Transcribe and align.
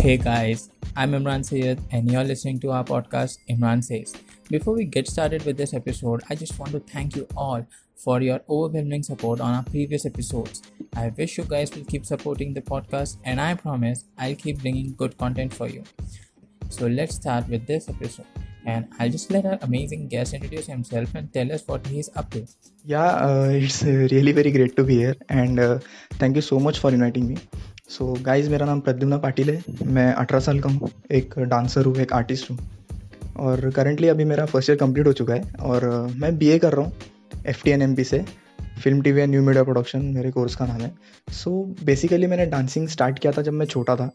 Hey 0.00 0.16
guys, 0.16 0.70
I'm 0.94 1.10
Imran 1.10 1.44
Sayed 1.44 1.80
and 1.90 2.08
you're 2.08 2.22
listening 2.22 2.60
to 2.60 2.70
our 2.70 2.84
podcast 2.84 3.38
Imran 3.50 3.82
Says. 3.82 4.14
Before 4.48 4.72
we 4.72 4.84
get 4.84 5.08
started 5.08 5.44
with 5.44 5.56
this 5.56 5.74
episode, 5.74 6.22
I 6.30 6.36
just 6.36 6.56
want 6.56 6.70
to 6.70 6.78
thank 6.78 7.16
you 7.16 7.26
all 7.36 7.66
for 7.96 8.22
your 8.22 8.40
overwhelming 8.48 9.02
support 9.02 9.40
on 9.40 9.56
our 9.56 9.64
previous 9.64 10.06
episodes. 10.06 10.62
I 10.94 11.08
wish 11.18 11.36
you 11.36 11.42
guys 11.42 11.74
will 11.74 11.84
keep 11.84 12.06
supporting 12.06 12.54
the 12.54 12.60
podcast 12.60 13.16
and 13.24 13.40
I 13.40 13.54
promise 13.54 14.04
I'll 14.16 14.36
keep 14.36 14.60
bringing 14.60 14.94
good 14.94 15.18
content 15.18 15.52
for 15.52 15.68
you. 15.68 15.82
So 16.68 16.86
let's 16.86 17.16
start 17.16 17.48
with 17.48 17.66
this 17.66 17.88
episode 17.88 18.26
and 18.66 18.86
I'll 19.00 19.10
just 19.10 19.32
let 19.32 19.46
our 19.46 19.58
amazing 19.62 20.06
guest 20.06 20.32
introduce 20.32 20.66
himself 20.66 21.12
and 21.16 21.32
tell 21.32 21.50
us 21.50 21.64
what 21.66 21.84
he's 21.88 22.08
up 22.14 22.30
to. 22.30 22.46
Yeah, 22.84 23.16
uh, 23.16 23.48
it's 23.50 23.82
uh, 23.82 24.06
really 24.12 24.30
very 24.30 24.52
great 24.52 24.76
to 24.76 24.84
be 24.84 24.98
here 24.98 25.16
and 25.28 25.58
uh, 25.58 25.80
thank 26.20 26.36
you 26.36 26.42
so 26.42 26.60
much 26.60 26.78
for 26.78 26.92
inviting 26.92 27.26
me. 27.26 27.38
So 27.88 28.16
so, 28.16 28.22
guys 28.22 28.48
मेरा 28.50 28.66
नाम 28.66 28.80
प्रद्युम्ना 28.80 29.16
पाटिल 29.16 29.50
है। 29.50 29.86
मैं 29.86 30.12
अठारह 30.12 30.40
साल 30.40 30.60
का 30.60 30.70
हूँ। 30.70 30.88
एक 31.12 31.34
dancer 31.38 31.84
हूँ 31.84 31.96
एक 31.96 32.12
आर्टिस्ट 32.12 32.50
हूँ। 32.50 32.58
और 33.36 33.70
करंटली 33.70 34.08
अभी 34.08 34.24
मेरा 34.24 34.44
फ़र्स्ट 34.46 34.70
ईयर 34.70 34.78
कंप्लीट 34.78 35.06
हो 35.06 35.12
चुका 35.12 35.34
है। 35.34 35.52
और 35.60 35.86
मैं 36.16 36.36
बीए 36.38 36.58
कर 36.58 36.72
रहा 36.72 36.86
हूँ 36.86 36.92
F 37.46 37.62
T 37.64 37.70
N 37.70 37.82
M 37.82 37.94
P 37.94 38.04
से। 38.04 38.24
Film 38.82 39.00
T 39.02 39.12
V 39.12 39.20
and 39.20 39.30
new 39.30 39.42
media 39.42 39.62
production 39.64 40.04
मेरे 40.04 40.30
कोर्स 40.30 40.56
का 40.56 40.66
नाम 40.66 40.80
है। 40.80 40.92
सो 41.32 41.74
so, 41.76 41.84
बेसिकली 41.84 42.26
मैंने 42.26 42.46
डांसिंग 42.46 42.88
स्टार्ट 42.88 43.18
किया 43.18 43.32
था 43.32 43.42
जब 43.42 43.52
मैं 43.52 43.66
छोटा 43.66 43.96
था। 43.96 44.10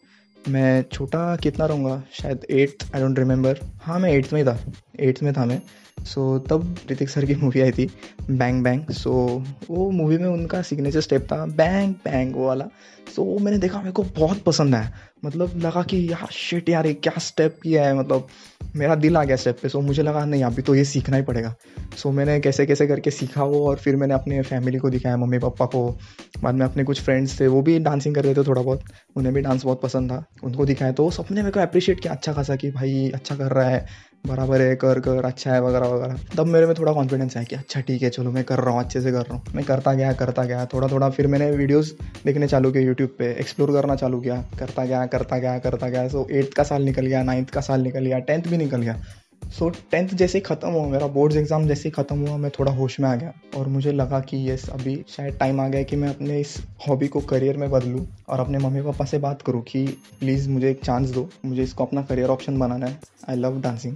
मैं 0.49 0.83
छोटा 0.91 1.35
कितना 1.35 1.65
रहूँगा? 1.65 2.01
शायद 2.13 2.45
एट्थ 2.49 2.95
आई 2.95 3.01
डोंट 3.01 3.19
रिमेंबर 3.19 3.59
हाँ 3.81 3.99
मैं 3.99 4.11
एट्थ 4.11 4.33
में 4.33 4.41
ही 4.41 4.47
था। 4.47 4.59
एट्थ 4.99 5.23
में 5.23 5.33
था 5.33 5.45
मैं। 5.45 5.61
सो 6.03 6.39
so, 6.39 6.49
तब 6.49 6.75
ऋतिक 6.91 7.09
सर 7.09 7.25
की 7.25 7.35
मूवी 7.35 7.61
आई 7.61 7.71
थी 7.71 7.89
बैंग 8.31 8.63
बैंग 8.63 8.89
सो 8.91 9.43
so, 9.45 9.69
वो 9.69 9.89
मूवी 9.91 10.17
में 10.17 10.29
उनका 10.29 10.61
सिग्नेचर 10.61 11.01
स्टेप 11.01 11.27
था। 11.31 11.45
बैंग 11.45 11.93
बैंग 12.05 12.35
वो 12.35 12.47
वाला। 12.47 12.67
सो 13.09 13.35
so, 13.35 13.41
मैंने 13.41 13.57
देखा 13.57 13.79
मेरे 13.79 13.91
को 13.91 14.03
बहुत 14.03 14.43
पसंद 14.43 14.75
आया 14.75 14.91
मतलब 15.25 15.57
लगा 15.57 15.81
कि 15.83 15.97
यार 16.11 16.27
शिट 16.31 16.69
यार 16.69 16.87
ये 16.87 16.93
क्या 16.93 17.19
स्टेप 17.19 17.59
किया 17.63 17.85
है? 17.85 17.95
मतलब 17.95 18.27
मेरा 18.75 18.95
दिल 18.95 19.17
आ 19.17 19.23
गया 19.23 19.35
स्टेप 19.35 19.57
पे 19.61 19.69
सो 19.69 19.79
so, 19.79 19.85
मुझे 19.85 20.03
लगा 20.03 20.23
नहीं 20.25 20.43
अभी 20.43 20.61
तो 20.61 20.75
ये 20.75 20.85
सीखना 20.85 21.17
ही 21.17 21.23
पड़ेगा। 21.23 21.55
सो 21.97 22.09
so, 22.09 22.15
मैंने 22.15 22.39
कैसे 22.39 22.65
कैसे 22.65 22.87
करके 22.87 23.11
सीखा 23.11 23.43
वो 23.43 23.67
और 23.69 23.75
फिर 23.75 23.95
मैंने 23.95 24.13
अपने 24.13 24.41
फैमिली 24.41 24.77
को 24.77 24.89
दिखाया 24.89 25.17
मम्मी 25.17 25.39
पापा 25.39 25.65
को। 25.65 25.99
बाद 26.43 26.55
में 26.55 26.65
अपने 26.65 26.83
कुछ 26.83 27.01
फ्रेंड्स 27.01 27.39
थे 27.39 27.47
वो 27.47 27.61
भी 27.61 27.79
डांसिंग 27.79 28.15
कर 28.15 28.23
रहे 28.23 28.33
थे 28.33 28.43
थोड़ा 28.43 28.61
बहुत 28.61 28.83
उन्हें 29.15 29.33
भी 29.35 29.41
डांस 29.41 29.65
बहुत 29.65 29.81
पसंद 29.81 30.11
था 30.11 30.23
उनको 30.43 30.65
दिखाया। 30.65 30.91
तो 30.91 31.09
सबने 31.11 31.41
मेरे 31.41 31.51
को 31.51 31.59
अप्रिशिएट 31.59 31.99
किया 31.99 32.13
अच्छा 32.13 32.33
खासा 32.33 32.55
कि 32.55 32.71
भाई 32.71 33.11
अच्छा 33.13 33.35
कर 33.35 33.51
रहा 33.51 33.69
है। 33.69 33.85
बराबर 34.23 34.61
है, 34.61 34.75
कर 34.75 34.99
कर 34.99 35.25
अच्छा 35.25 35.53
है, 35.53 35.61
वगैरह 35.61 35.87
वगैरह। 35.87 36.19
तब 36.37 36.47
मेरे 36.47 36.65
में 36.65 36.75
थोड़ा 36.75 36.91
कॉन्फिडेंस 36.93 37.35
है 37.37 37.43
कि 37.45 37.55
अच्छा 37.55 37.79
ठीक 37.79 38.01
है, 38.01 38.09
चलो, 38.09 38.31
मैं 38.31 38.43
कर 38.43 38.59
रहा 38.59 38.73
हूँ, 38.73 38.79
अच्छे 38.79 39.01
से 39.01 39.11
कर 39.11 39.21
रहा 39.21 39.35
हूँ। 39.35 39.55
मैं 39.55 39.65
करता 39.65 39.93
गया 39.93 40.13
करता 40.13 40.43
गया 40.43 40.65
थोड़ा 40.65 40.87
थोड़ा 40.87 41.09
फिर 41.09 41.27
मैंने 41.27 41.49
वीडियोस 41.51 41.93
देखने 42.25 42.47
चालू 42.47 42.71
किया 42.71 42.83
यूट्यूब 42.83 43.15
पे 43.19 43.31
एक्सप्लोर 43.31 43.71
करना 43.71 43.95
चालू 43.95 44.19
किया। 44.19 44.41
करता 44.59 44.85
गया 44.85 45.05
करता 45.05 45.37
गया 45.37 45.57
करता 45.59 45.89
गया। 45.89 46.07
सो 46.07 46.27
एट्थ 46.31 46.53
का 46.53 46.63
साल 46.63 46.83
निकल 46.83 47.05
गया 47.05 47.23
नाइन्थ 47.23 47.49
का 47.49 47.61
साल 47.61 47.81
निकल 47.81 48.05
गया 48.05 48.19
टेंथ 48.19 48.43
भी 48.43 48.57
निकल 48.57 48.81
गया। 48.81 49.01
सो 49.49 49.69
टेंथ 49.91 50.09
जैसे 50.09 50.37
ही 50.37 50.41
ख़त्म 50.41 50.69
हुआ 50.69 50.85
मेरा 50.87 51.07
बोर्ड्स 51.07 51.37
एग्ज़ाम 51.37 51.67
जैसे 51.67 51.89
ही 51.89 51.91
ख़त्म 51.91 52.27
हुआ 52.27 52.37
मैं 52.37 52.51
थोड़ा 52.51 52.71
होश 52.71 52.99
में 52.99 53.07
आ 53.09 53.15
गया 53.15 53.33
और 53.57 53.67
मुझे 53.67 53.91
लगा 53.91 54.19
कि 54.21 54.37
यस 54.49 54.67
अभी 54.69 54.95
शायद 55.09 55.37
टाइम 55.39 55.59
आ 55.61 55.67
गया 55.67 55.83
कि 55.83 55.95
मैं 55.95 56.09
अपने 56.09 56.39
इस 56.39 56.55
हॉबी 56.87 57.07
को 57.07 57.19
करियर 57.23 57.57
में 57.57 57.69
बदलूँ 57.71 58.05
और 58.29 58.39
अपने 58.39 58.57
मम्मी 58.57 58.81
पापा 58.81 59.05
से 59.05 59.17
बात 59.19 59.41
करूँ 59.41 59.61
कि 59.63 59.85
प्लीज़ 60.19 60.49
मुझे 60.49 60.69
एक 60.71 60.83
चांस 60.83 61.09
दो 61.09 61.27
मुझे 61.45 61.63
इसको 61.63 61.85
अपना 61.85 62.01
करियर 62.01 62.29
ऑप्शन 62.29 62.57
बनाना 62.59 62.85
है। 62.85 62.99
I 63.29 63.35
love 63.35 63.59
dancing 63.61 63.95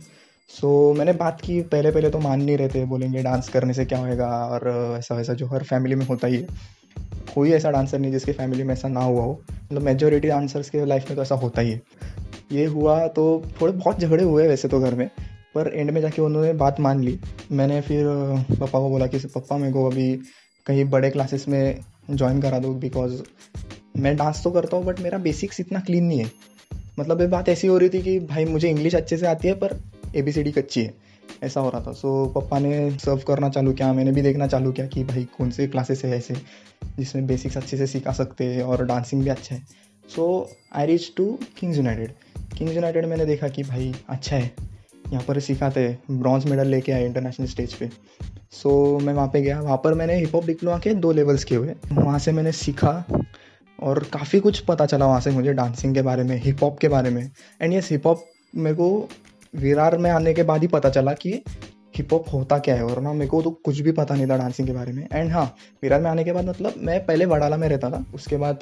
so 0.49 0.91
so, 0.91 0.97
मैंने 0.97 1.13
बात 1.13 1.41
की 1.41 1.61
पहले 1.63 1.91
पहले 1.91 2.09
तो 2.09 2.19
मान 2.19 2.41
नहीं 2.41 2.57
रहे 2.57 2.69
थे 2.69 2.83
बोलेंगे 2.85 3.23
डांस 3.23 3.49
करने 3.49 3.73
से 3.73 3.85
क्या 3.85 3.99
होएगा 3.99 4.27
और 4.27 4.67
ऐसा 4.97 5.15
वैसा 5.15 5.33
जो 5.33 5.47
हर 5.47 5.63
फैमिली 5.63 5.95
में 5.95 6.05
होता 6.05 6.27
ही 6.27 6.35
है। 6.35 6.47
कोई 7.33 7.51
ऐसा 7.51 7.71
डांसर 7.71 7.99
नहीं 7.99 8.11
जिसके 8.11 8.31
फैमिली 8.33 8.63
में 8.63 8.73
ऐसा 8.73 8.87
ना 8.87 9.01
हुआ 9.01 9.23
हो। 9.23 9.39
मतलब 9.51 9.81
मेजोरिटी 9.81 10.27
डांसर्स 10.27 10.69
के 10.69 10.85
लाइफ 10.85 11.09
में 11.09 11.15
तो 11.15 11.21
ऐसा 11.21 11.35
होता 11.35 11.61
ही 11.61 11.71
है। 11.71 11.81
ये 12.51 12.65
हुआ 12.67 13.07
तो 13.09 13.25
थोड़े 13.61 13.73
बहुत 13.73 13.99
झगड़े 13.99 14.23
हुए 14.23 14.47
वैसे 14.47 14.67
तो 14.67 14.79
घर 14.79 14.95
में। 14.95 15.09
पर 15.57 15.71
एंड 15.75 15.91
में 15.91 16.01
जाके 16.01 16.21
उन्होंने 16.21 16.53
बात 16.55 16.79
मान 16.79 17.03
ली। 17.03 17.17
मैंने 17.51 17.81
फिर 17.81 18.05
पापा 18.49 18.79
को 18.79 18.89
बोला 18.89 19.07
कि 19.07 19.19
पापा 19.27 19.57
मेरे 19.57 19.73
को 19.73 19.85
अभी 19.89 20.11
कहीं 20.65 20.85
बड़े 20.89 21.09
क्लासेस 21.09 21.47
में 21.47 21.79
ज्वाइन 22.11 22.41
करा 22.41 22.59
दो 22.59 22.73
बिकॉज़ 22.75 23.21
मैं 23.97 24.15
डांस 24.17 24.41
तो 24.43 24.51
करता 24.51 24.77
हूँ 24.77 24.85
बट 24.85 24.99
मेरा 24.99 25.17
बेसिक्स 25.17 25.59
इतना 25.59 25.79
क्लीन 25.79 26.03
नहीं 26.03 26.19
है। 26.19 26.31
मतलब 26.99 27.21
ये 27.21 27.27
बात 27.27 27.49
ऐसी 27.49 27.67
हो 27.67 27.77
रही 27.77 27.89
थी 27.89 28.01
कि 28.01 28.19
भाई 28.27 28.45
मुझे 28.45 28.69
इंग्लिश 28.69 28.95
अच्छे 28.95 29.17
से 29.17 29.27
आती 29.27 29.47
है 29.47 29.53
पर 29.53 29.79
ए 30.15 30.21
बी 30.21 30.31
सी 30.31 30.43
डी 30.43 30.51
कच्ची 30.51 30.81
है। 30.81 30.93
ऐसा 31.43 31.61
हो 31.61 31.69
रहा 31.69 31.81
था। 31.81 31.91
सो 31.91 32.25
so, 32.25 32.33
पापा 32.35 32.59
ने 32.59 32.91
सर्व 32.97 33.21
करना 33.27 33.49
चालू 33.49 33.73
किया 33.73 33.91
मैंने 33.93 34.11
भी 34.11 34.21
देखना 34.21 34.47
चालू 34.47 34.71
किया 34.71 34.87
कि 34.87 35.03
भाई 35.03 35.27
कौन 35.37 35.51
से 35.51 35.67
क्लासेस 35.67 36.03
है 36.05 36.15
ऐसे 36.17 36.35
जिसमें 36.97 37.25
बेसिक्स 37.27 37.57
अच्छे 37.57 37.77
से 37.77 37.87
सिखा 37.87 38.11
सकते 38.11 38.45
हैं 38.45 38.63
और 38.63 38.85
डांसिंग 38.85 39.23
भी 39.23 39.29
अच्छा 39.29 39.55
है। 39.55 39.61
So 40.15 40.49
I 40.73 40.85
reach 40.85 41.11
to 41.17 41.25
Kings 41.59 41.77
United 41.77 42.11
Kings 42.57 42.75
United 42.75 43.05
मैंने 43.05 43.25
देखा 43.25 43.47
कि 43.47 43.63
भाई 43.63 43.93
अच्छा 44.09 44.35
है। 44.35 44.51
यहाँ 45.11 45.23
पर 45.27 45.39
सिखाते 45.39 45.97
ब्रॉन्ज 46.11 46.45
मेडल 46.45 46.67
लेके 46.67 46.91
आए 46.91 47.05
इंटरनेशनल 47.05 47.47
स्टेज 47.47 47.73
पे। 47.73 47.89
सो 48.51 48.97
so, 48.97 49.05
मैं 49.05 49.13
वहाँ 49.13 49.27
पे 49.27 49.41
गया। 49.41 49.59
वहाँ 49.61 49.77
पर 49.77 49.93
मैंने 49.93 50.15
हिप 50.15 50.35
हॉप 50.35 50.45
डिप्लोमा 50.45 50.77
के 50.77 50.93
दो 50.93 51.11
लेवल्स 51.11 51.43
किए 51.43 51.57
हुए। 51.57 51.73
वहाँ 51.91 52.19
से 52.19 52.31
मैंने 52.31 52.51
सीखा 52.51 53.03
और 53.79 53.99
काफ़ी 54.13 54.39
कुछ 54.39 54.59
पता 54.59 54.85
चला 54.85 55.05
वहाँ 55.05 55.19
से 55.21 55.31
मुझे 55.31 55.53
डांसिंग 55.53 55.95
के 55.95 56.01
बारे 56.01 56.23
में 56.23 56.35
हिप 56.37 56.63
हॉप 56.63 56.79
के 56.79 56.87
बारे 56.87 57.09
में। 57.09 57.31
एंड 57.61 57.73
यस 57.73 57.91
हिप 57.91 58.07
हॉप 58.07 58.25
मेरे 58.55 58.75
को 58.75 59.09
विरार 59.55 59.97
में 59.97 60.11
आने 60.11 60.33
के 60.33 60.43
बाद 60.43 60.61
ही 60.61 60.67
पता 60.67 60.89
चला 60.89 61.13
कि 61.13 61.43
हिप 61.97 62.13
हॉप 62.13 62.25
होता 62.33 62.57
क्या 62.59 62.75
है? 62.75 62.83
और 62.83 63.01
ना 63.01 63.13
मेरे 63.13 63.27
को 63.27 63.41
तो 63.41 63.51
कुछ 63.65 63.79
भी 63.79 63.91
पता 63.91 64.15
नहीं 64.15 64.27
था 64.27 64.37
डांसिंग 64.37 64.67
के 64.67 64.73
बारे 64.73 64.93
में। 64.93 65.07
एंड 65.13 65.31
हाँ 65.31 65.45
विरार 65.83 66.01
में 66.01 66.09
आने 66.09 66.23
के 66.23 66.31
बाद 66.31 66.49
मतलब 66.49 66.73
मैं 66.77 67.05
पहले 67.05 67.25
वडाला 67.25 67.57
में 67.57 67.67
रहता 67.69 67.89
था। 67.89 68.03
उसके 68.15 68.37
बाद 68.37 68.59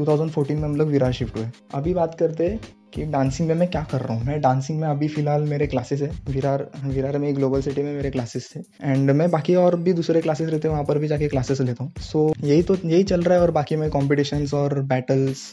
2014 0.00 0.56
में 0.56 0.62
हम 0.62 0.76
लोग 0.76 0.88
विरार 0.88 1.12
शिफ्ट 1.12 1.36
हुए। 1.36 1.46
अभी 1.74 1.94
बात 1.94 2.14
करते 2.14 2.58
कि 2.94 3.04
डांसिंग 3.04 3.48
में 3.48 3.54
मैं 3.54 3.68
क्या 3.70 3.82
कर 3.82 4.00
रहा 4.00 4.14
हूँ? 4.14 4.24
मैं 4.24 4.40
डांसिंग 4.40 4.80
में 4.80 4.86
अभी 4.88 5.08
फ़िलहाल 5.08 5.42
मेरे 5.42 5.66
क्लासेस 5.66 6.02
है। 6.02 6.10
विरार 6.28 6.66
विरार 6.84 7.18
में 7.18 7.28
एक 7.28 7.34
ग्लोबल 7.34 7.60
सिटी 7.60 7.82
में 7.82 7.92
मेरे 7.94 8.10
क्लासेस 8.10 8.50
थे। 8.56 8.60
एंड 8.82 9.10
मैं 9.10 9.30
बाकी 9.30 9.54
और 9.54 9.76
भी 9.76 9.92
दूसरे 9.92 10.20
क्लासेस 10.20 10.50
रहते 10.50 10.68
हैं 10.68 10.72
वहाँ 10.72 10.84
पर 10.84 10.98
भी 10.98 11.08
जाके 11.08 11.28
क्लासेस 11.28 11.60
लेता 11.60 11.84
हूँ। 11.84 11.92
सो 12.00 12.28
so, 12.28 12.44
यही 12.44 12.62
तो 12.62 12.76
यही 12.84 13.02
चल 13.02 13.22
रहा 13.22 13.34
है 13.34 13.40
और 13.40 13.50
बाकी 13.50 13.76
मैं 13.76 13.90
कॉम्पिटिशन्स 13.90 14.54
और 14.54 14.80
बैटल्स 14.84 15.44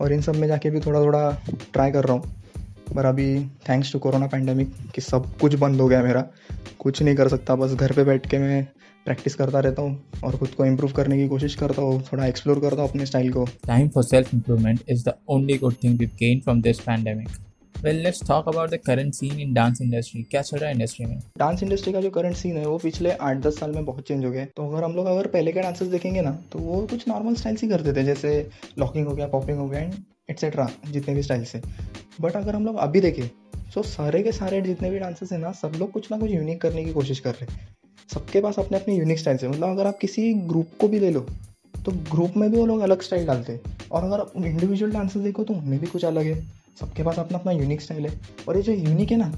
और 0.00 0.12
इन 0.12 0.20
सब 0.20 0.36
में 0.36 0.48
जाके 0.48 0.70
भी 0.70 0.80
थोड़ा 0.80 1.00
थोड़ा 1.00 1.30
ट्राई 1.72 1.90
कर 1.90 2.04
रहा 2.04 2.16
हूँ। 2.16 2.34
पर 2.94 3.04
अभी 3.04 3.28
थैंक्स 3.68 3.92
टू 3.92 3.98
कोरोना 3.98 4.26
पैंडमिक 4.26 4.74
कि 4.94 5.00
सब 5.00 5.32
कुछ 5.40 5.54
बंद 5.54 5.80
हो 5.80 5.88
गया 5.88 6.02
मेरा। 6.02 6.24
कुछ 6.78 7.02
नहीं 7.02 7.14
कर 7.16 7.28
सकता 7.28 7.54
बस 7.54 7.72
घर 7.72 7.92
पे 7.92 8.04
बैठ 8.04 8.30
के 8.30 8.38
मैं 8.38 8.64
प्रैक्टिस 9.06 9.34
करता 9.34 9.60
रहता 9.60 9.82
हूँ 9.82 10.20
और 10.24 10.36
खुद 10.36 10.48
को 10.48 10.64
इम्प्रूव 10.66 10.92
करने 10.92 11.16
की 11.16 11.26
कोशिश 11.28 11.54
करता 11.54 11.82
हूँ 11.82 12.02
थोड़ा 12.02 12.26
एक्सप्लोर 12.26 12.60
करता 12.60 12.82
हूँ 12.82 12.90
अपने 12.90 13.06
स्टाइल 13.06 13.32
को। 13.32 13.44
Time 13.66 13.88
for 13.88 14.04
self 14.04 14.34
improvement 14.34 14.80
is 14.88 15.04
the 15.04 15.14
only 15.28 15.58
good 15.58 15.74
thing 15.84 15.98
we 15.98 16.06
gain 16.06 16.40
from 16.40 16.62
this 16.62 16.80
pandemic 16.80 17.28
well 17.76 17.96
let's 17.96 18.26
talk 18.28 18.48
about 18.48 18.70
the 18.70 18.78
current 18.86 19.14
scene 19.14 19.40
in 19.40 19.52
dance 19.54 19.80
industry 19.82 20.22
क्या 20.22 20.42
चल 20.42 20.56
रहा 20.58 20.68
है 20.68 20.74
इंडस्ट्री 20.74 21.06
में? 21.06 21.18
डांस 21.38 21.62
इंडस्ट्री 21.62 21.92
का 21.92 22.00
जो 22.00 22.10
करंट 22.10 22.36
सीन 22.36 22.56
है 22.56 22.66
वो 22.66 22.78
पिछले 22.78 23.10
आठ 23.12 23.36
दस 23.36 23.58
साल 23.60 23.72
में 23.72 23.84
बहुत 23.84 24.08
चेंज 24.08 24.24
हो 24.24 24.30
गया 24.30 24.44
तो 24.56 24.68
अगर 24.70 24.84
हम 24.84 24.96
लोग 24.96 25.06
अगर 25.06 25.26
पहले 25.26 25.52
के 25.52 25.60
डांसर्स 25.60 25.90
देखेंगे 25.90 26.20
ना 26.20 26.38
तो 26.52 26.58
वो 26.58 26.80
कुछ 26.90 27.08
नॉर्मल 27.08 27.34
स्टाइल्स 27.34 27.62
ही 27.62 27.68
करते 27.68 27.92
थे 27.92 28.04
जैसे 28.04 28.38
लॉकिंग 28.78 29.06
हो 29.06 29.14
गया 29.14 29.26
पॉपिंग 29.28 29.58
हो 29.58 29.68
गया 29.68 29.80
एंड 29.80 29.94
एट्सेट्रा 30.28 30.68
जितने 30.90 31.14
भी 31.14 31.22
स्टाइल्स 31.22 31.54
है। 31.54 31.62
बट 32.20 32.32
अगर 32.32 32.54
हम 32.54 32.66
लोग 32.66 32.76
अभी 32.76 33.00
देखें 33.00 33.22
सो 33.22 33.82
तो 33.82 33.82
सारे 33.82 34.22
के 34.22 34.32
सारे 34.32 34.60
जितने 34.62 34.90
भी 34.90 34.98
डांसर्स 34.98 35.32
हैं 35.32 35.38
ना, 35.38 35.50
सब 35.52 35.72
लोग 35.78 35.90
कुछ 35.92 36.10
ना 36.10 36.18
कुछ 36.18 36.30
यूनिक 36.30 36.60
करने 36.60 36.84
की 36.84 36.92
कोशिश 36.92 37.20
कर 37.20 37.30
रहे 37.30 37.52
हैं। 37.52 37.68
सबके 38.14 38.40
पास 38.40 38.58
अपने 38.58 38.78
अपने 38.78 38.96
यूनिक 38.96 39.18
स्टाइल्स 39.18 39.42
है। 39.42 39.48
मतलब 39.48 39.68
अगर 39.68 39.86
आप 39.86 39.98
किसी 39.98 40.32
ग्रुप 40.34 40.68
को 40.80 40.88
भी 40.88 40.98
ले 40.98 41.10
लो 41.10 41.26
तो 41.74 41.92
ग्रुप 42.10 42.36
में 42.36 42.50
भी 42.50 42.56
वो 42.58 42.66
लोग 42.66 42.80
अलग 42.80 43.02
स्टाइल 43.02 43.26
डालते 43.26 43.52
हैं। 43.52 43.60
और 43.92 44.04
अगर 44.04 44.20
आप 44.20 44.32
इंडिविजुअल 44.36 44.92
डांसर्स 44.92 45.22
देखो 45.24 45.44
तो 45.44 45.54
उनमें 45.54 45.78
भी 45.80 45.86
कुछ 45.86 46.04
अलग 46.04 46.24
है। 46.24 46.40
सबके 46.80 47.02
पास 47.02 47.18
अपना 47.18 47.38
अपना 47.38 47.52
यूनिक 47.52 47.80
स्टाइल 47.80 48.06
है। 48.06 48.20
और 48.48 48.56
ये 48.56 48.62
जो 48.62 48.72
यूनिक 48.72 49.10
है 49.10 49.16
ना, 49.16 49.32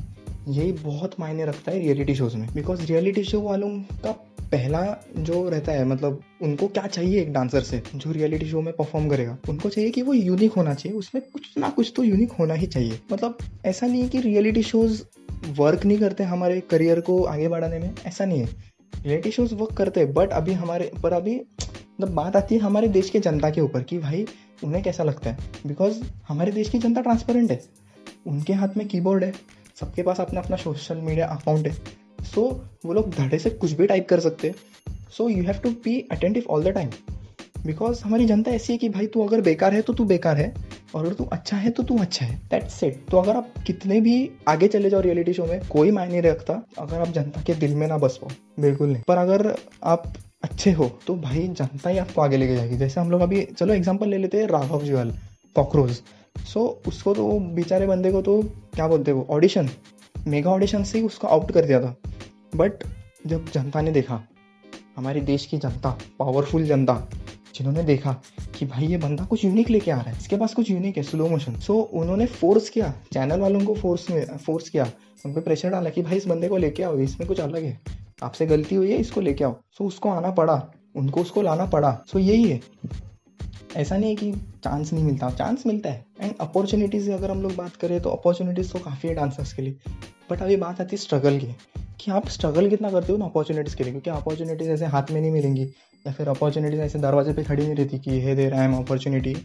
यही 0.49 0.73
बहुत 0.73 1.19
मायने 1.21 1.45
रखता 1.47 1.73
है 1.73 1.79
रियलिटी 1.79 2.15
शोज़ 2.15 2.37
में। 2.37 2.49
बिकॉज़ 2.55 2.87
रियलिटी 2.87 3.25
शो 3.25 3.41
वालों 3.41 3.71
का 4.05 4.15
पहला 4.53 4.97
जो 5.17 5.49
रहता 5.49 5.73
है 5.73 5.85
मतलब 5.85 6.21
उनको 6.43 6.67
क्या 6.69 6.87
चाहिए 6.87 7.21
एक 7.21 7.33
डांसर 7.33 7.61
से, 7.61 7.83
जो 7.95 8.13
रियलिटी 8.13 8.47
शो 8.47 8.61
में 8.61 8.77
परफॉर्म 8.77 9.09
करेगा? 9.09 9.39
उनको 9.49 9.69
चाहिए 9.69 9.91
कि 9.91 10.03
वो 10.03 10.15
यूनिक 10.15 10.53
होना 10.53 10.75
चाहिए, 10.75 10.99
उसमें 10.99 11.23
कुछ 11.33 11.59
ना 11.59 11.69
कुछ 11.69 11.93
तो 11.97 12.03
यूनिक 12.03 12.33
होना 12.33 12.55
ही 12.55 12.67
चाहिए। 12.67 13.01
मतलब 13.13 13.39
ऐसा 13.65 13.87
नहीं 13.87 14.03
है 14.03 14.09
कि 14.09 14.21
रियलिटी 14.21 14.63
शोज़ 14.63 15.03
वर्क 15.49 15.85
नहीं 15.85 15.99
करते 15.99 16.25
हमारे 16.25 16.61
करियर 16.61 17.01
को 17.01 17.25
आगे 17.25 17.49
बढ़ाने 17.49 17.79
में, 17.79 17.95
ऐसा 18.07 18.25
नहीं 18.25 18.41
है। 18.41 18.47
रियलिटी 19.05 19.31
शोज़ 19.31 19.55
वर्क 19.55 19.73
करते 19.73 20.01
हैं 20.01 20.15
बट 20.15 20.31
अभी 20.31 20.53
हमारे, 20.53 20.93
पर 21.03 21.13
अभी 21.13 21.37
मतलब 21.37 22.09
बात 22.09 22.37
आती 22.37 22.55
है 22.55 22.61
हमारे 22.61 22.89
देश 22.89 23.11
के 23.11 23.21
जनता 23.21 23.51
के 23.51 23.61
ऊपर 23.61 23.83
कि 23.83 23.99
भाई, 23.99 24.27
उन्हें 24.65 24.83
कैसा 24.83 25.05
लगता 25.05 25.31
है? 25.31 25.39
बिकॉज़ 25.67 26.03
हमारे 26.29 26.53
देश 26.53 26.71
की 26.71 26.79
जनता 26.79 27.01
ट्रांसपेरेंट 27.01 27.51
है। 27.51 27.61
उनके 28.27 28.53
हाथ 28.53 28.69
में 28.77 28.89
कीबोर्ड 28.89 29.25
है, 29.25 29.33
सबके 29.81 30.03
पास 30.03 30.21
अपना 30.21 30.41
अपना 30.41 30.57
सोशल 30.57 30.97
मीडिया 30.97 31.27
अकाउंट 31.27 31.69
है। 31.69 32.08
सो 32.29 32.41
so, 32.41 32.87
वो 32.87 32.93
लोग 32.93 33.11
धड़े 33.11 33.39
से 33.39 33.51
कुछ 33.53 33.73
भी 33.73 33.87
टाइप 33.87 34.09
कर 34.09 34.21
सकते 34.21 34.49
हैं। 34.49 34.55
So 35.11 35.29
you 35.29 35.45
have 35.45 35.61
to 35.63 35.71
be 35.85 36.01
attentive 36.13 36.45
all 36.51 36.65
the 36.65 36.75
time 36.75 36.91
because 37.67 38.03
हमारी 38.05 38.27
जनता 38.27 38.51
ऐसी 38.51 38.73
है 38.73 38.79
कि 38.79 38.89
भाई 38.89 39.07
तू 39.07 39.23
अगर 39.23 39.41
बेकार 39.41 39.75
है 39.75 39.81
तो 39.83 39.93
तू 39.93 40.05
बेकार 40.07 40.37
है 40.37 40.53
और 40.95 41.05
अगर 41.05 41.15
तू 41.15 41.25
अच्छा 41.33 41.57
है 41.57 41.71
तो 41.71 41.83
तू 41.83 41.97
अच्छा 41.99 42.27
है। 42.27 42.37
दैट 42.51 42.69
सेट 42.71 43.05
तो 43.11 43.19
अगर 43.19 43.37
आप 43.37 43.55
कितने 43.67 44.01
भी 44.01 44.31
आगे 44.49 44.69
चले 44.69 44.91
जाओ 44.91 45.01
रियलिटी 45.01 45.33
शो 45.33 45.47
में 45.47 45.61
कोई 45.69 45.91
मायने 45.91 46.21
रखता 46.21 46.63
अगर 46.79 47.01
आप 47.01 47.09
जनता 47.09 47.43
के 47.43 47.55
दिल 47.57 47.75
में 47.75 47.87
ना 47.89 47.99
बस 47.99 48.19
पाओ। 48.23 48.63
बिल्कुल 48.63 48.89
नहीं। 48.89 49.03
पर 49.09 49.19
अगर 49.19 49.55
आप 49.85 50.13
अच्छे 50.43 50.73
हो 50.73 50.91
तो 51.07 51.15
भाई 51.17 51.47
जनता 51.49 51.91
ही 51.91 51.99
आपको 51.99 52.23
आगे 52.23 52.37
लेके 52.37 52.57
जाएगी। 52.57 52.77
जैसे 52.77 53.01
हम 53.01 53.11
लोग 53.11 53.21
अभी 53.21 53.43
चलो 53.51 53.75
एग्ज़ाम्पल 53.75 54.09
ले 54.09 54.19
लेते 54.19 54.39
हैं 54.39 54.47
राघव 54.49 54.83
जुअल 54.83 55.13
कॉकरोच 55.57 56.03
सो 56.49 56.67
उसको 56.89 57.15
तो 57.15 57.29
बेचारे 57.55 57.87
बंदे 57.87 58.13
को 58.13 58.23
तो 58.23 58.41
क्या 58.75 58.87
बोलते 58.89 59.11
हैं 59.11 59.19
वो 59.19 59.27
ऑडिशन 59.31 59.69
मेगा 60.29 60.51
ऑडिशन 60.51 60.85
से 60.85 60.99
ही 60.99 61.05
उसको 61.05 61.29
आउट 61.29 61.51
कर 61.53 61.65
दिया 61.65 61.81
था। 61.81 61.95
बट 62.53 62.85
जब 63.27 63.51
जनता 63.53 63.81
ने 63.81 63.91
देखा, 63.91 64.21
हमारे 64.97 65.21
देश 65.21 65.47
की 65.47 65.59
जनता 65.59 65.91
पावरफुल 66.19 66.65
जनता, 66.67 66.95
जिन्होंने 67.55 67.83
देखा 67.83 68.13
कि 68.59 68.67
भाई 68.67 68.87
ये 68.87 68.97
बंदा 68.97 69.25
कुछ 69.25 69.45
यूनिक 69.45 69.71
लेके 69.71 69.91
आ 69.91 69.97
रहा 69.97 70.11
है, 70.11 70.17
इसके 70.17 70.37
पास 70.37 70.55
कुछ 70.55 70.71
यूनिक 70.71 70.97
है 70.97 71.03
स्लो 71.03 71.29
मोशन 71.29 71.59
सो 71.59 71.75
उन्होंने 71.75 72.27
फोर्स 72.27 72.69
किया 72.71 72.93
चैनल 73.13 73.41
वालों 73.41 73.65
को 73.65 73.75
फोर्स 73.75 74.11
में 74.11 74.37
फोर्स 74.39 74.69
किया 74.69 74.91
उन 75.27 75.33
पर 75.35 75.41
प्रेशर 75.41 75.71
डाला 75.71 75.91
कि 75.91 76.03
भाई 76.03 76.17
इस 76.17 76.27
बंदे 76.27 76.49
को 76.49 76.57
लेके 76.57 76.83
आओ, 76.83 76.99
इसमें 76.99 77.29
कुछ 77.29 77.41
अलग 77.41 77.63
है। 77.63 77.81
आपसे 78.23 78.47
गलती 78.47 78.75
हुई 78.75 78.91
है, 78.93 78.99
इसको 78.99 79.21
लेके 79.21 79.45
आओ। 79.45 79.55
सो 79.73 79.85
उसको 79.85 80.09
आना 80.09 80.31
पड़ा, 80.31 80.55
उनको 80.97 81.21
उसको 81.21 81.43
लाना 81.43 81.67
पड़ा। 81.67 81.93
सो 82.07 82.19
यही 82.19 82.45
है। 82.45 82.61
ऐसा 83.77 83.97
नहीं 83.97 84.11
है 84.11 84.17
कि 84.17 84.33
चांस 84.33 84.93
नहीं 84.93 85.05
मिलता। 85.05 85.31
चांस 85.31 85.67
मिलता 85.67 85.91
है। 85.91 86.07
एंड 86.21 86.35
अपॉर्चुनिटीज़ 86.41 87.11
अगर 87.11 87.31
हम 87.31 87.43
लोग 87.43 87.55
बात 87.57 87.77
करें 87.77 88.01
तो 88.01 88.11
अपॉर्चुनिटीज़ 88.11 88.73
तो 88.73 88.79
काफ़ी 88.79 89.09
है 89.09 89.15
डांसर्स 89.15 89.53
के 89.53 89.63
लिए। 89.63 89.77
बट 90.31 90.43
अभी 90.43 90.57
बात 90.57 90.81
आती 90.81 90.97
है 90.97 91.03
स्ट्रगल 91.03 91.39
की। 91.39 91.47
कि 92.01 92.11
आप 92.11 92.29
स्ट्रगल 92.29 92.69
कितना 92.69 92.91
करते 92.91 93.13
हो 93.13 93.19
ना 93.19 93.25
अपॉर्चुनिटीज़ 93.25 93.77
के 93.77 93.85
लिए? 93.85 93.93
क्योंकि 93.93 94.11
अपॉर्चुनिटीज़ 94.11 94.71
ऐसे 94.71 94.87
हाथ 94.87 95.03
में 95.11 95.21
नहीं 95.21 95.31
मिलेंगी। 95.31 95.65
या 96.07 96.13
फिर 96.13 96.29
अपॉर्चुनिटीज़ 96.29 96.81
ऐसे 96.81 96.99
दरवाजे 96.99 97.33
पे 97.33 97.45
खड़ी 97.45 97.63
नहीं 97.63 97.75
रहती 97.75 97.99
कि 97.99 98.21
hey 98.21 98.35
there 98.35 98.55
I 98.55 98.65
am 98.65 98.75
opportunity 98.77 99.37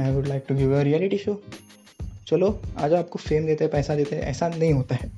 I 0.00 0.12
would 0.12 0.26
like 0.26 0.44
to 0.48 0.54
give 0.54 0.78
a 0.78 0.82
reality 0.82 1.18
show 1.18 1.42
चलो 2.26 2.62
आज 2.78 2.92
आपको 2.92 3.18
फेम 3.18 3.46
देते 3.46 3.64
हैं 3.64 3.70
पैसा 3.72 3.94
देते 3.94 4.16
हैं 4.16 4.22
ऐसा 4.22 4.48
नहीं 4.48 4.72
होता 4.72 4.94
है। 4.94 5.12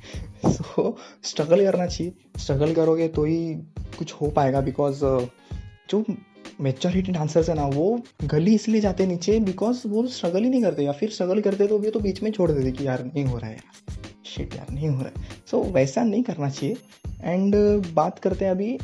सो 0.46 0.99
so, 1.23 1.26
स्ट्रगल 1.26 1.64
करना 1.64 1.87
चाहिए। 1.87 2.12
स्ट्रगल 2.37 2.75
करोगे 2.75 3.08
तो 3.08 3.25
ही 3.25 3.55
कुछ 3.99 4.12
हो 4.12 4.31
पाएगा 4.31 4.61
बिकॉज़ 4.61 5.00
जो 5.90 6.05
मेचोरिटी 6.60 7.12
डांसर्स 7.12 7.49
है 7.49 7.54
ना 7.54 7.66
वो 7.66 8.00
गली 8.25 8.54
इसलिए 8.54 8.81
जाते 8.81 9.06
नीचे 9.06 9.38
बिकॉज़ 9.40 9.82
वो 9.87 10.06
स्ट्रगल 10.06 10.44
ही 10.44 10.50
नहीं 10.50 10.62
करते 10.62 10.84
या 10.84 10.93
फिर 10.93 11.10
स्ट्रगल 11.10 11.40
करते 11.40 11.66
तो 11.66 11.78
भी 11.78 11.90
तो 11.90 12.00
बीच 12.00 12.22
में 12.22 12.31
छोड़ 12.32 12.50
देते 12.50 12.72
कि 12.72 12.87
यार 12.87 13.04
नहीं 13.04 13.25
हो 13.25 13.38
रहा 13.38 13.50
है 13.50 13.60
शिट 14.26 14.54
यार 14.56 14.66
नहीं 14.70 14.88
हो 14.88 15.00
रहा 15.00 15.20
है। 15.20 15.26
सो 15.50 15.58
so, 15.58 15.72
वैसा 15.72 16.02
नहीं 16.02 16.22
करना 16.22 16.49
चाहिए। 16.50 16.76
एंड 17.22 17.54
बात 17.94 18.19
करते 18.19 18.44
हैं 18.44 18.52
अभी 18.52 18.78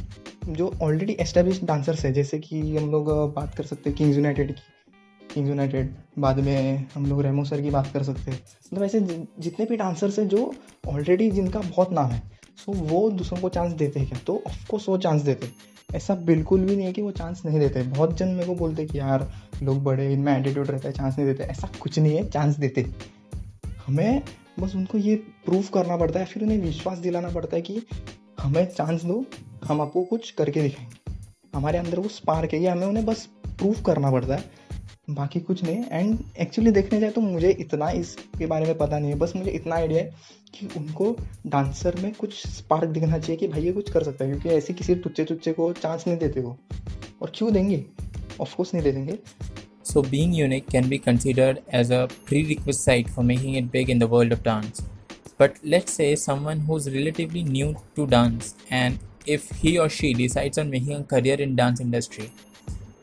जो 0.46 0.72
ऑलरेडी 0.82 1.16
एस्टेब्लिश 1.20 1.60
डांसर्स 1.64 2.04
है 2.04 2.12
जैसे 2.12 2.38
कि 2.38 2.60
हम 2.76 2.90
लोग 2.90 3.34
बात 3.34 3.54
कर 3.54 3.64
सकते 3.64 3.90
हैं 3.90 3.96
किंग्स 3.98 4.16
यूनाइटेड 4.16 4.52
की। 4.52 4.62
किंग्स 5.34 5.48
यूनाइटेड 5.48 5.94
बाद 6.18 6.38
में 6.38 6.86
हम 6.94 7.06
लोग 7.06 7.22
रेमो 7.22 7.44
सर 7.44 7.62
की 7.62 7.70
बात 7.70 7.90
कर 7.92 8.02
सकते 8.02 8.30
हैं। 8.30 8.38
मतलब 8.38 8.84
ऐसे 8.84 9.00
जितने 9.38 9.66
भी 9.66 9.76
डांसर्स 9.76 10.18
हैं 10.18 10.28
जो 10.28 10.52
ऑलरेडी 10.88 11.30
जिनका 11.30 11.60
बहुत 11.60 11.92
नाम 11.92 12.10
है 12.10 12.22
सो 12.56 12.72
so, 12.72 12.78
वो 12.80 13.10
दूसरों 13.10 13.40
को 13.40 13.48
चांस 13.48 13.72
देते 13.72 14.00
हैं 14.00 14.08
क्या? 14.08 14.18
तो 14.26 14.42
ऑफकोर्स 14.46 14.88
वो 14.88 14.98
चांस 14.98 15.22
देते 15.22 15.46
ऐसा 15.94 16.14
बिल्कुल 16.14 16.60
भी 16.60 16.76
नहीं 16.76 16.86
है 16.86 16.92
कि 16.92 17.02
वो 17.02 17.10
चांस 17.10 17.42
नहीं 17.46 17.58
देते। 17.58 17.82
बहुत 17.82 18.16
जन 18.16 18.28
मेरे 18.28 18.46
को 18.46 18.54
बोलते 18.54 18.86
कि 18.86 18.98
यार, 18.98 19.32
लोग 19.62 19.82
बड़े, 19.82 20.12
इनमें 20.12 20.38
एटीट्यूड 20.38 20.70
रहता 20.70 20.88
है 20.88 20.94
चांस 20.94 21.18
नहीं 21.18 21.28
देते। 21.28 21.44
ऐसा 21.44 21.68
कुछ 21.80 21.98
नहीं 21.98 22.16
है 22.16 22.30
चांस 22.30 22.56
देते। 22.56 22.86
हमें 23.86 24.22
बस 24.60 24.74
उनको 24.74 24.98
ये 24.98 25.14
प्रूफ 25.16 25.70
करना 25.70 25.96
पड़ता 25.96 26.20
है, 26.20 26.26
फिर 26.26 26.42
उन्हें 26.42 26.58
विश्वास 26.58 26.98
दिलाना 26.98 27.28
पड़ता 27.28 27.56
है 27.56 27.62
कि 27.62 27.82
हमें 28.40 28.64
चांस 28.66 29.04
दो, 29.04 29.24
हम 29.64 29.80
आपको 29.80 30.04
कुछ 30.04 30.30
करके 30.30 30.62
दिखाएँगे। 30.62 31.12
हमारे 31.54 31.78
अंदर 31.78 31.98
वो 32.00 32.08
स्पार्क 32.08 32.52
है 32.52 32.60
ये 32.60 32.68
हमें 32.68 32.86
उन्हें 32.86 33.06
बस 33.06 33.28
प्रूफ 33.46 33.82
करना 33.84 34.10
पड़ता 34.10 34.34
है। 34.34 34.57
बाकी 35.08 35.40
कुछ 35.40 35.62
नहीं 35.64 35.84
एंड 35.90 36.18
एक्चुअली 36.40 36.70
देखने 36.70 36.98
जाए 37.00 37.10
तो 37.10 37.20
मुझे 37.20 37.50
इतना 37.50 37.90
इसके 37.90 38.46
बारे 38.46 38.66
में 38.66 38.76
पता 38.78 38.98
नहीं 38.98 39.10
है। 39.10 39.18
बस 39.18 39.32
मुझे 39.36 39.50
इतना 39.50 39.74
आइडिया 39.76 40.02
है 40.02 40.10
कि 40.54 40.68
उनको 40.76 41.16
डांसर 41.46 41.96
में 42.02 42.12
कुछ 42.14 42.46
स्पार्क 42.46 42.88
दिखना 42.88 43.18
चाहिए 43.18 43.36
कि 43.36 43.48
भाई 43.48 43.62
ये 43.62 43.72
कुछ 43.72 43.90
कर 43.90 44.02
सकता 44.04 44.24
है, 44.24 44.30
क्योंकि 44.30 44.48
ऐसे 44.48 44.72
किसी 44.72 44.94
टुच्चे 44.96 45.24
टुच्चे 45.24 45.52
को 45.52 45.72
चांस 45.72 46.04
नहीं 46.06 46.18
देते 46.18 46.40
हो 46.40 46.56
और 47.22 47.32
क्यों 47.34 47.52
देंगे? 47.52 47.84
ऑफकोर्स 48.40 48.74
नहीं 48.74 48.84
दे 48.84 48.92
देंगे। 48.92 49.18
So 49.84 50.02
being 50.02 50.34
unique 50.38 50.66
can 50.70 50.88
be 50.88 50.98
considered 50.98 51.58
as 51.74 51.92
a 51.92 52.04
prerequisite 52.80 53.08
for 53.08 53.24
making 53.24 53.56
it 53.56 53.70
big 53.72 53.90
in 53.90 53.98
the 53.98 54.08
world 54.10 54.32
of 54.32 54.42
dance 54.42 54.80
but 55.40 55.52
let's 55.64 55.92
say 55.92 56.14
someone 56.16 56.60
who 56.60 56.76
is 56.78 56.88
relatively 56.90 57.42
new 57.44 57.72
to 57.96 58.06
dance 58.06 58.54
and 58.72 58.98
if 59.28 59.48
he 59.54 59.76
और 59.76 59.88
she 59.90 60.12
decides 60.14 60.58
on 60.58 60.66
making 60.66 60.94
a 60.94 61.02
career 61.10 61.40
in 61.40 61.54
dance 61.56 61.80
industry 61.80 62.28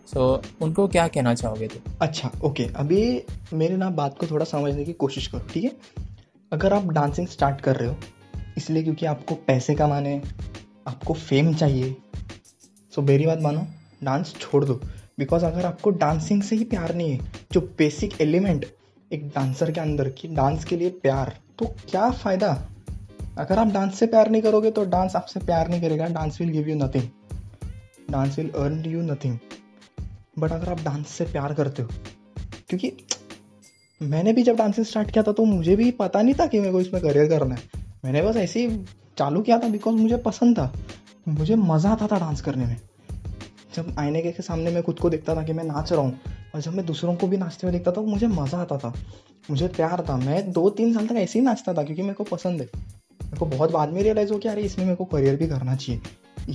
so 0.08 0.46
उनको 0.62 0.88
क्या 0.88 1.08
कहना 1.08 1.34
चाहोगे 1.34 1.68
तुम? 1.68 1.94
अच्छा 2.02 2.32
okay 2.44 2.64
अभी 2.76 3.24
मेरे 3.54 3.78
ना 3.78 3.90
बात 3.92 4.18
को 4.20 4.28
थोड़ा 4.28 4.46
समझने 4.46 4.84
की 4.86 4.94
कोशिश 4.96 5.28
करो 5.28 5.48
ठीक 5.54 5.64
है? 5.64 5.72
अगर 6.52 6.74
आप 6.74 6.88
डांसिंग 6.90 7.28
स्टार्ट 7.28 7.62
कर 7.62 7.76
रहे 7.76 7.90
हो 7.90 7.96
इसलिए 8.58 8.84
क्योंकि 8.84 9.06
आपको 9.06 9.36
पैसे 9.48 9.76
कमाने 9.76 10.22
आपको 10.88 11.14
फेम 11.14 11.54
चाहिए 11.54 11.96
सो 12.94 13.02
so, 13.02 13.08
मेरी 13.08 13.26
बात 13.26 13.40
मानो 13.42 13.66
डांस 14.04 14.34
छोड़ 14.40 14.64
दो। 14.66 14.74
बिकॉज़ 15.20 15.46
अगर 15.46 15.66
आपको 15.66 15.90
डांसिंग 15.90 16.42
से 16.44 16.56
ही 16.56 16.64
प्यार 16.66 16.94
नहीं 16.96 17.12
है 17.12 17.32
जो 17.52 17.62
बेसिक 17.78 18.22
एलिमेंट 18.22 18.66
एक 19.12 19.28
डांसर 19.28 19.72
के 19.72 19.80
अंदर 19.80 20.10
की 20.10 20.28
डांस 20.28 20.66
के 20.66 20.78
लिए 20.78 20.90
प्यार 21.02 21.36
तो 21.60 21.66
क्या 21.90 22.10
फ़ायदा? 22.12 22.52
अगर 23.38 23.60
आप 23.60 23.68
डांस 23.68 24.00
से 24.00 24.06
प्यार 24.08 24.30
नहीं 24.32 24.42
करोगे 24.42 24.72
तो 24.72 24.86
डांस 24.86 25.16
आपसे 25.16 25.40
प्यार 25.40 25.70
नहीं 25.70 25.82
करेगा। 25.82 26.08
Dance 26.10 26.40
will 26.42 26.50
give 26.50 26.70
you 26.70 26.76
nothing 26.76 27.08
dance 28.12 28.38
will 28.38 28.50
earn 28.50 28.84
you 28.86 29.02
nothing 29.04 29.38
but 30.38 30.52
अगर 30.52 30.70
आप 30.70 30.82
डांस 30.82 31.08
से 31.08 31.26
प्यार 31.26 31.54
करते 31.54 31.82
हो, 31.82 31.90
क्योंकि 32.70 32.92
मैंने 34.02 34.34
भी 34.34 34.44
जब 34.44 34.56
डांसिंग 34.56 34.86
स्टार्ट 34.86 35.12
किया 35.12 35.24
था 35.24 35.32
तो 35.32 35.44
मुझे 35.46 35.76
भी 35.76 35.90
पता 35.94 36.22
नहीं 36.22 36.34
था 36.36 36.46
कि 36.48 36.60
मेरे 36.60 36.72
को 36.72 36.82
इसमें 36.82 37.02
करियर 37.02 37.30
करना 37.30 37.56
है। 37.56 37.84
मैंने 38.06 38.22
बस 38.22 38.36
ऐसे 38.38 38.66
ही 38.68 38.78
चालू 39.18 39.42
किया 39.42 39.60
था 39.60 39.68
बिकॉज़ 39.70 39.96
मुझे 39.96 40.18
पसंद 40.26 40.58
था। 40.58 40.72
मुझे 41.28 41.56
मज़ा 41.56 41.90
आता 41.90 42.08
था 42.08 42.20
डांस 42.20 42.42
करने 42.42 42.66
में। 42.66 42.78
जब 43.76 43.96
आईने 44.00 44.22
के 44.22 44.42
सामने 44.42 44.72
मैं 44.72 44.84
खुद 44.84 45.00
को 45.00 45.10
देखता 45.10 45.36
था 45.36 45.44
कि 45.44 45.54
मैं 45.54 45.64
नाच 45.64 45.92
रहा 45.92 46.02
हूँ, 46.02 46.20
और 46.56 46.62
जब 46.62 46.74
मैं 46.74 46.86
दूसरों 46.86 47.16
को 47.16 47.28
भी 47.28 47.38
नाचते 47.38 47.68
हुए 47.68 47.72
देखता 47.72 47.92
था 47.92 47.96
तो 47.96 48.04
मुझे 48.04 48.28
मज़ा 48.28 48.58
आता 48.58 48.78
था। 48.78 48.94
मुझे 49.52 49.68
प्यार 49.68 50.04
था। 50.10 50.18
मैं 50.18 50.52
दो 50.52 50.70
तीन 50.70 50.94
साल 50.94 51.08
तक 51.08 51.16
ऐसे 51.16 51.40
ही 51.40 51.46
नाचता 51.46 51.74
था 51.74 51.84
क्योंकि 51.84 52.02
मेरे 52.02 52.14
को 52.14 52.24
पसंद 52.26 52.62
है। 52.62 52.70
मेरे 53.22 53.38
को 53.38 53.46
बहुत 53.48 53.72
बाद 53.72 53.90
में 53.90 54.02
रियलाइज़ 54.04 54.32
हो 54.34 54.38
कि 54.38 54.48
अरे, 54.50 54.62
इसमें 54.62 54.86
मेरे 54.86 54.96
को 54.96 55.06
करियर 55.06 55.36
भी 55.36 55.48
करना 55.48 55.76
चाहिए। 55.76 56.02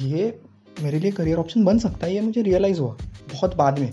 ये 0.06 0.40
मेरे 0.82 0.98
लिए 0.98 1.10
करियर 1.10 1.38
ऑप्शन 1.38 1.64
बन 1.64 1.78
सकता 1.78 2.06
है, 2.06 2.14
ये 2.14 2.20
मुझे 2.20 2.42
रियलाइज़ 2.42 2.80
हुआ, 2.80 2.96
बहुत 3.32 3.56
बाद 3.56 3.78
में। 3.78 3.90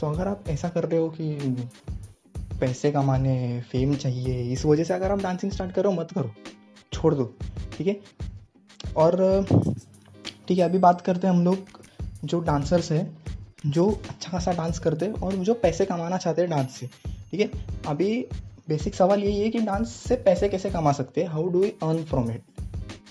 तो 0.00 0.06
अगर 0.06 0.28
आप 0.28 0.44
ऐसा 0.48 0.68
कर 0.68 0.84
रहे 0.84 1.00
हो 1.00 1.08
कि 1.10 1.66
पैसे 2.60 2.90
कमाने 2.90 3.62
फेम 3.70 3.94
चाहिए, 3.94 4.42
इस 4.52 4.64
वजह 4.64 4.84
से 4.84 4.94
अगर 4.94 5.12
आप 5.12 5.22
डांसिंग 5.22 5.52
स्टार्ट 5.52 5.72
करो 5.72 5.92
मत 5.92 6.12
करो, 6.12 6.30
छोड़ 6.92 7.14
दो, 7.14 7.24
ठीक 7.76 7.86
है? 7.86 7.96
और, 8.96 9.44
ठीक 10.48 10.58
है, 10.58 10.64
अभी 10.64 10.78
बात 10.78 11.00
करते 11.00 11.26
हैं 11.26 11.34
हम 11.34 11.44
लोग 11.44 11.66
जो 12.24 12.40
डांसर्स 12.40 12.92
हैं, 12.92 13.16
जो 13.66 13.90
अच्छा 14.08 14.30
खासा 14.30 14.52
डांस 14.52 14.78
करते 14.78 15.06
हैं 15.06 15.12
और 15.12 15.34
जो 15.34 15.54
पैसे 15.54 15.84
कमाना 15.84 16.16
चाहते 16.16 16.42
हैं 16.42 16.50
डांस 16.50 16.70
से, 16.70 16.86
ठीक 17.30 17.40
है? 17.40 17.50
अभी 17.86 18.26
बेसिक 18.68 18.94
सवाल 18.94 19.24
यही 19.24 19.40
है 19.40 19.48
कि 19.50 19.58
डांस 19.58 19.92
से 20.08 20.16
पैसे 20.16 20.48
कैसे 20.48 20.70
कमा 20.70 20.92
सकते 20.92 21.20
हैं? 21.20 21.28
How 21.28 21.48
do 21.48 21.60
we 21.60 21.68
earn 21.82 22.02
from 22.04 22.30
it 22.30 22.42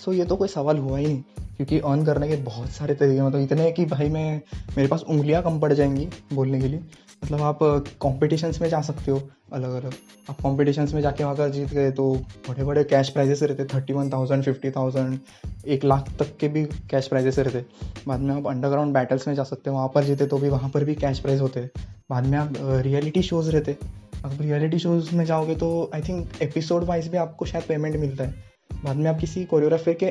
so 0.06 0.14
ये 0.14 0.26
तो 0.26 0.36
कोई 0.36 0.48
सवाल 0.48 0.78
हुआ 0.78 0.98
ही 0.98 1.08
नहीं। 1.08 1.24
क्योंकि 1.58 1.80
अर्न 1.80 2.06
करने 2.06 2.28
के 2.28 2.36
बहुत 2.44 2.70
सारे 2.70 2.96
तरीके 2.96 3.22
मतलब 3.22 3.42
इतने 3.42 3.72
कि 3.72 3.86
भाई 3.86 4.10
मैं, 4.10 4.42
मेरे 4.78 4.88
पास 4.88 5.04
उंगलियाँ 5.04 5.42
कम 5.44 5.60
पड़ 5.60 5.74
जाएँगी 5.74 6.08
बोलने 6.34 6.60
के 6.62 6.68
लिए। 6.68 6.80
मतलब 7.24 7.42
आप 7.42 7.60
कॉम्पिटिशन्स 8.00 8.62
में 8.62 8.68
जा 8.70 8.82
सकते 8.82 9.12
हो 9.12 9.22
अलग 9.54 9.74
अलग 9.74 9.94
आप 10.30 10.42
कॉम्पिटिशन्स 10.42 10.94
में 10.94 11.02
जाके 11.02 11.24
अगर 11.24 11.50
जीत 11.50 11.74
गए 11.74 11.92
तो 11.92 12.14
बड़े 12.50 12.64
बड़े 12.64 12.84
कैश 12.84 13.10
प्राइजेस 13.10 13.42
रहते 13.44 13.66
thirty 13.66 13.94
one 13.94 14.10
thousand 14.10 14.44
fifty 14.44 14.72
thousand 14.72 15.20
एक 15.68 15.86
लाख 15.86 16.14
तक 16.20 16.36
के 16.40 16.48
भी 16.48 16.64
कैश 16.92 17.08
प्राइजेस 17.08 17.40
रहते। 17.40 17.66
बाद 18.08 18.20
में 18.20 18.34
आप 18.36 18.48
अंडरग्राउंड 18.48 18.94
बैटल्स 18.94 19.28
में 19.28 19.34
जा 19.36 19.44
सकते 19.44 19.70
हो, 19.70 19.76
वहाँ 19.76 19.92
पर 19.96 20.04
जीते 20.04 20.26
तो 20.26 20.38
भी 20.38 20.50
वहाँ 20.50 20.70
पर 20.70 20.84
भी 20.84 20.96
कैश 20.96 21.20
प्राइज 21.20 21.42
होते। 21.42 21.70
बाद 22.10 22.26
में 22.26 22.38
आप 22.38 22.54
रियलिटी 22.86 23.22
शोज़ 23.22 23.50
रहते। 23.52 23.78
अगर 24.26 24.44
रियलिटी 24.44 24.80
शोज़ 24.80 25.16
में 25.16 25.26
जाओगे 25.26 25.56
तो 25.56 25.90
आई 25.96 26.02
थिंक 26.02 26.42
एपिसोड 26.42 26.84
वाइज 26.84 27.08
भी 27.08 27.18
आपको 27.18 27.46
शायद 27.46 27.64
पेमेंट 27.64 27.96
मिलता 27.96 28.24
है। 28.24 28.47
बाद 28.70 28.96
में 28.96 29.10
आप 29.10 29.20
किसी 29.20 29.44
कोरियोग्राफर 29.46 29.94
के 29.94 30.10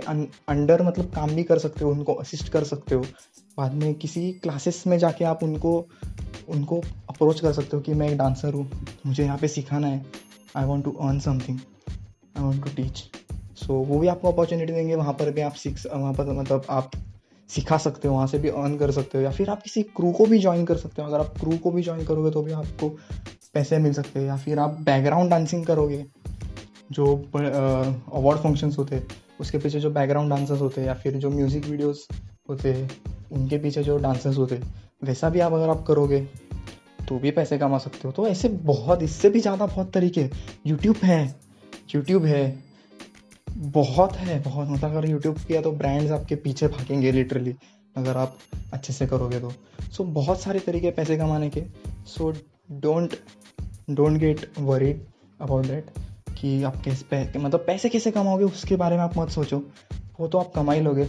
अंडर 0.48 0.82
मतलब 0.82 1.10
काम 1.14 1.30
भी 1.30 1.42
कर 1.44 1.58
सकते 1.58 1.84
हो, 1.84 1.90
उनको 1.90 2.12
असिस्ट 2.14 2.48
कर 2.48 2.64
सकते 2.64 2.94
हो। 2.94 3.04
बाद 3.58 3.74
में 3.74 3.92
किसी 3.94 4.30
क्लासेस 4.34 4.82
में 4.86 4.96
जाके 4.98 5.24
आप 5.24 5.42
उनको 5.42 5.78
उनको 6.48 6.80
अप्रोच 7.10 7.40
कर 7.40 7.52
सकते 7.52 7.76
हो 7.76 7.82
कि 7.82 7.94
मैं 7.94 8.08
एक 8.08 8.16
डांसर 8.18 8.54
हूँ, 8.54 8.70
मुझे 9.06 9.24
यहाँ 9.24 9.38
पे 9.38 9.48
सिखाना 9.48 9.86
है। 9.86 10.04
I 10.56 10.64
want 10.64 10.84
to 10.84 10.90
earn 10.92 11.18
something 11.20 11.58
I 12.36 12.42
want 12.42 12.64
to 12.64 12.70
teach 12.76 13.04
so 13.56 13.74
वो 13.74 13.98
भी 13.98 14.08
आपको 14.08 14.32
अपॉर्चुनिटी 14.32 14.72
देंगे, 14.72 14.94
वहाँ 14.94 15.12
पर 15.12 15.30
भी 15.30 15.40
आप 15.40 15.54
सीख, 15.54 15.78
वहाँ 15.86 16.12
पर 16.14 16.32
मतलब 16.32 16.66
आप 16.70 16.90
सिखा 17.50 17.76
सकते 17.78 18.08
हो, 18.08 18.14
वहाँ 18.14 18.26
से 18.26 18.38
भी 18.38 18.48
अर्न 18.50 18.76
कर 18.78 18.90
सकते 18.90 19.18
हो, 19.18 19.24
या 19.24 19.30
फिर 19.30 19.50
आप 19.50 19.62
किसी 19.62 19.82
क्रू 19.96 20.10
को 20.12 20.26
भी 20.26 20.38
ज्वाइन 20.38 20.64
कर 20.64 20.76
सकते 20.76 21.02
हो। 21.02 21.08
अगर 21.08 21.20
आप 21.20 21.34
क्रू 21.40 21.56
को 21.58 21.70
भी 21.70 21.82
ज्वाइन 21.82 22.04
करोगे 22.04 22.30
तो 22.30 22.42
भी 22.42 22.52
आपको 22.52 22.88
पैसे 23.54 23.78
मिल 23.78 23.92
सकते 23.92 24.20
हैं, 24.20 24.26
या 24.26 24.36
फिर 24.36 24.58
आप 24.58 24.80
बैकग्राउंड 24.80 25.30
डांसिंग 25.30 25.64
करोगे। 25.66 26.04
जो 26.92 27.06
अवार्ड 27.16 28.38
फ़ंक्शंस 28.40 28.78
होते 28.78 28.96
हैं 28.96 29.06
उसके 29.40 29.58
पीछे 29.58 29.80
जो 29.80 29.90
बैकग्राउंड 29.90 30.30
डांसर्स 30.30 30.60
होते 30.60 30.80
हैं 30.80 30.88
या 30.88 30.94
फिर 30.94 31.16
जो 31.16 31.30
म्यूज़िक 31.30 31.64
वीडियोस 31.66 32.06
होते 32.48 32.72
हैं 32.72 32.88
उनके 33.32 33.58
पीछे 33.58 33.82
जो 33.82 33.96
डांसर्स 33.98 34.36
होते 34.38 34.54
हैं 34.54 34.74
वैसा 35.04 35.28
भी 35.30 35.40
आप 35.40 35.52
अगर 35.52 35.68
आप 35.68 35.84
करोगे 35.86 36.20
तो 37.08 37.18
भी 37.18 37.30
पैसे 37.30 37.58
कमा 37.58 37.78
सकते 37.78 38.00
हो। 38.04 38.12
तो 38.12 38.26
ऐसे 38.28 38.48
बहुत 38.48 39.02
इससे 39.02 39.30
भी 39.30 39.40
ज़्यादा 39.40 39.66
बहुत 39.66 39.92
तरीके 39.92 40.28
यूट्यूब 40.66 40.96
है 41.02 41.24
यूट्यूब 41.94 42.24
है 42.24 42.44
बहुत 43.48 44.16
है 44.16 44.42
बहुत। 44.42 44.68
मतलब 44.68 44.90
अगर 44.90 45.08
यूट्यूब 45.08 45.36
किया 45.38 45.60
तो 45.62 45.72
ब्रांड्स 45.72 46.10
आपके 46.10 46.36
पीछे 46.36 46.68
भागेंगे 46.68 47.12
लिटरली 47.12 47.54
अगर 47.96 48.16
आप 48.16 48.38
अच्छे 48.72 48.92
से 48.92 49.06
करोगे 49.06 49.40
तो। 49.40 49.50
सो 49.50 50.02
so, 50.02 50.08
बहुत 50.10 50.40
सारे 50.40 50.60
तरीके 50.60 50.90
पैसे 50.90 51.16
कमाने 51.16 51.50
के। 51.50 51.62
So 52.06 52.32
don't 52.72 53.14
don't 53.90 54.18
get 54.18 54.50
worried 54.58 55.00
about 55.40 55.66
that 55.66 55.90
कि 56.38 56.62
आप 56.62 56.80
कैसे 56.84 57.04
पै, 57.10 57.38
मतलब 57.38 57.64
पैसे 57.66 57.88
कैसे 57.88 58.10
कमाओगे 58.10 58.44
उसके 58.44 58.76
बारे 58.76 58.96
में 58.96 59.02
आप 59.02 59.18
मत 59.18 59.30
सोचो। 59.30 59.62
वो 60.20 60.28
तो 60.28 60.38
आप 60.38 60.52
कमा 60.54 60.72
ही 60.72 60.80
लोगे 60.80 61.08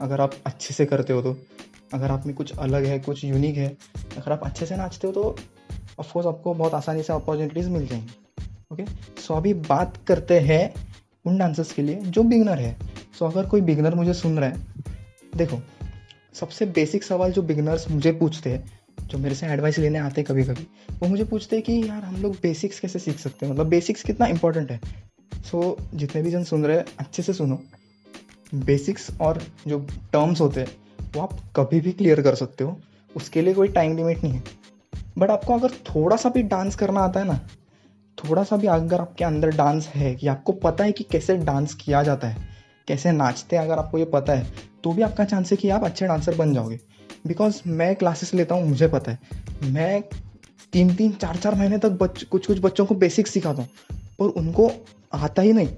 अगर 0.00 0.20
आप 0.20 0.34
अच्छे 0.46 0.74
से 0.74 0.86
करते 0.86 1.12
हो 1.12 1.22
तो। 1.22 1.36
अगर 1.94 2.10
आप 2.10 2.26
में 2.26 2.34
कुछ 2.34 2.52
अलग 2.58 2.84
है 2.84 2.98
कुछ 2.98 3.24
यूनिक 3.24 3.56
है 3.56 3.68
अगर 4.16 4.32
आप 4.32 4.44
अच्छे 4.44 4.66
से 4.66 4.76
नाचते 4.76 5.06
हो 5.06 5.12
तो 5.12 5.36
ऑफकोर्स 6.00 6.26
आपको 6.26 6.54
बहुत 6.54 6.74
आसानी 6.74 7.02
से 7.02 7.12
अपॉर्चुनिटीज़ 7.12 7.68
मिल 7.70 7.86
जाएँगी 7.86 8.44
ओके 8.72 8.84
सो 9.22 9.34
अभी 9.34 9.52
बात 9.54 9.96
करते 10.06 10.38
हैं 10.40 10.62
उन 11.26 11.38
डांसर्स 11.38 11.72
के 11.72 11.82
लिए 11.82 11.96
जो 11.96 12.22
बिगनर 12.22 12.58
है। 12.58 12.76
सो 13.18 13.26
अगर 13.26 13.46
कोई 13.46 13.60
बिगनर 13.60 13.94
मुझे 13.94 14.14
सुन 14.14 14.38
रहा 14.38 14.48
है 14.48 15.36
देखो 15.36 15.60
सबसे 16.34 16.66
बेसिक 16.66 17.04
सवाल 17.04 17.32
जो 17.32 17.42
बिगनर्स 17.42 17.90
मुझे 17.90 18.12
पूछते 18.12 18.50
हैं 18.50 18.81
जो 19.06 19.18
मेरे 19.18 19.34
से 19.34 19.46
एडवाइस 19.46 19.78
लेने 19.78 19.98
आते 19.98 20.20
हैं 20.20 20.26
कभी 20.28 20.44
कभी 20.44 20.66
वो 20.92 21.08
मुझे 21.08 21.24
पूछते 21.24 21.56
हैं 21.56 21.64
कि 21.64 21.88
यार 21.88 22.02
हम 22.02 22.16
लोग 22.16 22.36
बेसिक्स 22.42 22.80
कैसे 22.80 22.98
सीख 22.98 23.18
सकते 23.18 23.46
हैं? 23.46 23.52
मतलब 23.52 23.66
बेसिक्स 23.66 24.02
कितना 24.02 24.26
इंपॉर्टेंट 24.26 24.70
है? 24.70 24.80
सो 25.34 25.76
so, 25.80 25.94
जितने 25.94 26.22
भी 26.22 26.30
जन 26.30 26.44
सुन 26.44 26.64
रहे 26.64 26.76
हैं 26.76 26.84
अच्छे 26.98 27.22
से 27.22 27.32
सुनो। 27.32 27.58
बेसिक्स 28.54 29.08
और 29.20 29.42
जो 29.68 29.78
टर्म्स 30.12 30.40
होते 30.40 30.60
हैं 30.60 30.68
वो 31.14 31.20
आप 31.20 31.38
कभी 31.56 31.80
भी 31.80 31.92
क्लियर 31.92 32.22
कर 32.22 32.34
सकते 32.34 32.64
हो। 32.64 32.80
उसके 33.16 33.42
लिए 33.42 33.54
कोई 33.54 33.68
टाइम 33.68 33.96
लिमिट 33.96 34.22
नहीं 34.24 34.32
है। 34.32 34.42
बट 35.18 35.30
आपको 35.30 35.54
अगर 35.54 35.70
थोड़ा 35.86 36.16
सा 36.16 36.28
भी 36.28 36.42
डांस 36.42 36.76
करना 36.76 37.00
आता 37.00 37.20
है 37.20 37.26
ना 37.26 37.40
थोड़ा 38.18 38.42
सा 38.44 38.56
भी 38.56 38.66
अगर 38.66 39.00
आपके 39.00 39.24
अंदर 39.24 39.50
डांस 39.50 39.88
है 39.88 40.14
कि 40.14 40.26
आपको 40.28 40.52
पता 40.52 40.84
है 40.84 40.92
कि 40.92 41.04
कैसे 41.04 41.36
डांस 41.36 41.74
किया 41.74 42.02
जाता 42.02 42.28
है 42.28 42.48
कैसे 42.88 43.12
नाचते 43.12 43.56
हैं 43.56 43.62
अगर 43.62 43.78
आपको 43.78 43.98
ये 43.98 44.04
पता 44.04 44.32
है 44.32 44.46
तो 44.84 44.92
भी 44.92 45.02
आपका 45.02 45.24
चांस 45.24 45.50
है 45.50 45.56
कि 45.56 45.68
आप 45.68 45.84
अच्छे 45.84 46.06
डांसर 46.06 46.34
बन 46.34 46.54
जाओगे। 46.54 46.80
बिकॉज़ 47.26 47.60
मैं 47.66 47.94
क्लासेस 47.96 48.34
लेता 48.34 48.54
हूँ, 48.54 48.68
मुझे 48.68 48.88
पता 48.88 49.12
है। 49.12 49.18
मैं 49.64 50.02
तीन 50.72 50.94
तीन, 50.94 51.12
चार 51.12 51.36
चार 51.36 51.54
महीने 51.54 51.78
तक 51.78 51.90
बच, 51.90 52.22
कुछ 52.22 52.46
कुछ 52.46 52.60
बच्चों 52.60 52.86
को 52.86 52.94
बेसिक 52.94 53.26
सिखाता 53.26 53.62
हूँ। 53.62 53.68
और 54.20 54.28
उनको 54.28 54.70
आता 55.12 55.42
ही 55.42 55.52
नहीं। 55.52 55.68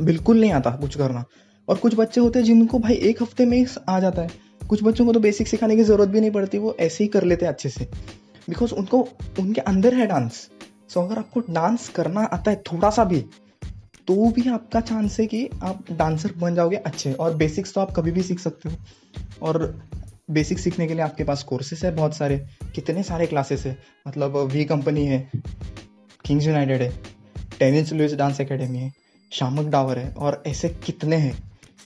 बिल्कुल 0.00 0.40
नहीं 0.40 0.52
आता 0.52 0.70
कुछ 0.70 0.96
करना। 0.96 1.24
और 1.68 1.76
कुछ 1.76 1.94
बच्चे 1.94 2.20
होते 2.20 2.38
हैं 2.38 2.46
जिनको 2.46 2.78
भाई 2.78 2.94
एक 2.94 3.22
हफ़्ते 3.22 3.44
में 3.44 3.66
आ 3.88 4.00
जाता 4.00 4.22
है। 4.22 4.28
कुछ 4.68 4.82
बच्चों 4.84 5.06
को 5.06 5.12
तो 5.12 5.20
बेसिक 5.20 5.48
सिखाने 5.48 5.76
की 5.76 5.84
ज़रूरत 5.84 6.08
भी 6.08 6.20
नहीं 6.20 6.30
पड़ती, 6.30 6.58
वो 6.58 6.76
ऐसे 6.80 7.04
ही 7.04 7.08
कर 7.08 7.24
लेते 7.24 7.46
हैं 7.46 7.52
अच्छे 7.52 7.68
से। 7.68 7.88
बिकॉज़ 8.48 8.74
उनको, 8.74 9.08
उनके 9.38 9.60
अंदर 9.60 9.94
है 9.94 10.06
डांस 10.06 10.48
सो 10.88 11.00
अगर 11.00 11.18
आपको 11.18 11.40
डांस 11.50 11.88
करना 11.88 12.20
आता 12.20 12.50
है 12.50 12.62
थोड़ा 12.72 12.90
सा 12.90 13.04
भी 13.04 13.20
तो 14.08 14.30
भी 14.30 14.48
आपका 14.50 14.80
चांस 14.80 15.20
है 15.20 15.26
कि 15.26 15.48
आप 15.62 15.84
डांसर 15.92 16.32
बन 16.38 16.54
जाओगे 16.54 16.76
अच्छे। 16.76 17.12
और 17.12 17.34
बेसिक्स 17.34 17.74
तो 17.74 17.80
आप 17.80 17.92
कभी 17.96 18.10
भी 18.10 18.22
सीख 18.22 18.40
सकते 18.40 18.68
हो। 18.68 18.76
और 19.42 19.82
बेसिक 20.30 20.58
सीखने 20.58 20.86
के 20.86 20.94
लिए 20.94 21.02
आपके 21.02 21.24
पास 21.24 21.42
कोर्सेस 21.42 21.84
है 21.84 21.94
बहुत 21.94 22.16
सारे। 22.16 22.38
कितने 22.74 23.02
सारे 23.02 23.26
क्लासेस 23.26 23.66
मतलब, 23.66 23.76
है? 23.76 23.84
मतलब 24.08 24.36
वी 24.36 24.64
कंपनी 24.64 25.06
है 25.06 25.30
किंग्स 26.24 26.46
यूनाइटेड 26.46 26.82
है 26.82 26.92
टेनिस 27.58 27.92
लुइस 27.92 28.14
डांस 28.14 28.40
अकेडमी 28.40 28.78
है 28.78 28.92
शामक 29.32 29.66
डावर 29.66 29.98
है 29.98 30.12
और 30.14 30.42
ऐसे 30.46 30.68
कितने 30.68 31.16
हैं? 31.16 31.38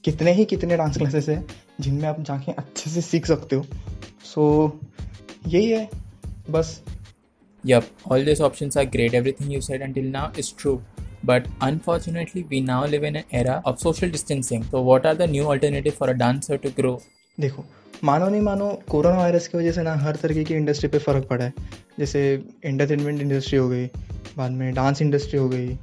कितने 0.05 0.33
ही 0.33 0.45
कितने 0.45 0.77
डांस 0.77 0.99
क्लासेस 0.99 1.29
है 1.29 1.45
जिनमें 1.81 2.09
आप 2.09 2.21
जाके 2.21 2.53
अच्छे 2.53 2.91
से 2.91 3.01
सीख 3.01 3.27
सकते 3.27 3.57
हो। 3.57 3.67
सो 4.25 4.81
so, 4.83 5.53
यही 5.55 5.71
है 5.71 5.89
बस। 6.51 6.81
Yup 7.67 7.89
all 8.13 8.25
this 8.25 8.41
option 8.41 8.71
are 8.79 8.85
great 8.85 9.15
everything 9.15 9.53
you 9.53 9.61
said 9.61 9.83
and 9.83 9.99
now 9.99 10.33
is 10.39 10.53
true 10.59 10.81
but 11.25 11.47
unfortunately 11.63 12.43
we 12.43 12.61
now 12.61 12.87
live 12.87 13.05
in 13.05 13.17
era 13.17 13.63
of 13.67 13.77
social 13.77 14.11
distancing 14.11 14.65
so 14.65 14.83
what 14.83 15.07
are 15.07 15.15
the 15.15 15.31
new 15.31 15.47
alternative 15.47 15.93
for 15.93 16.09
a 16.09 16.13
dancer 16.13 16.57
to 16.57 16.71
grow 16.71 17.01
देखो 17.41 17.65
मानो 18.05 18.29
नहीं 18.29 18.41
मानो, 18.43 18.67
corona 18.89 19.17
virus 19.17 19.47
की 19.49 19.57
वजह 19.59 19.73
से 19.73 19.83
ना 19.83 19.95
हर 19.97 20.17
तरीके 20.17 20.43
की 20.45 20.55
इंडस्ट्री 20.55 20.89
पे 20.89 20.99
फ़र्क 20.99 21.27
पड़ा 21.27 21.45
है। 21.45 21.53
जैसे 21.99 22.21
एंटरटेनमेंट 22.65 23.21
इंडस्ट्री 23.23 23.59
हो 23.59 23.69
गई, 23.69 23.87
बाद 24.37 24.51
में 24.51 24.75
डांस 24.75 25.01
इंडस्ट्री 25.03 25.39
हो 25.39 25.49
गई 25.49 25.75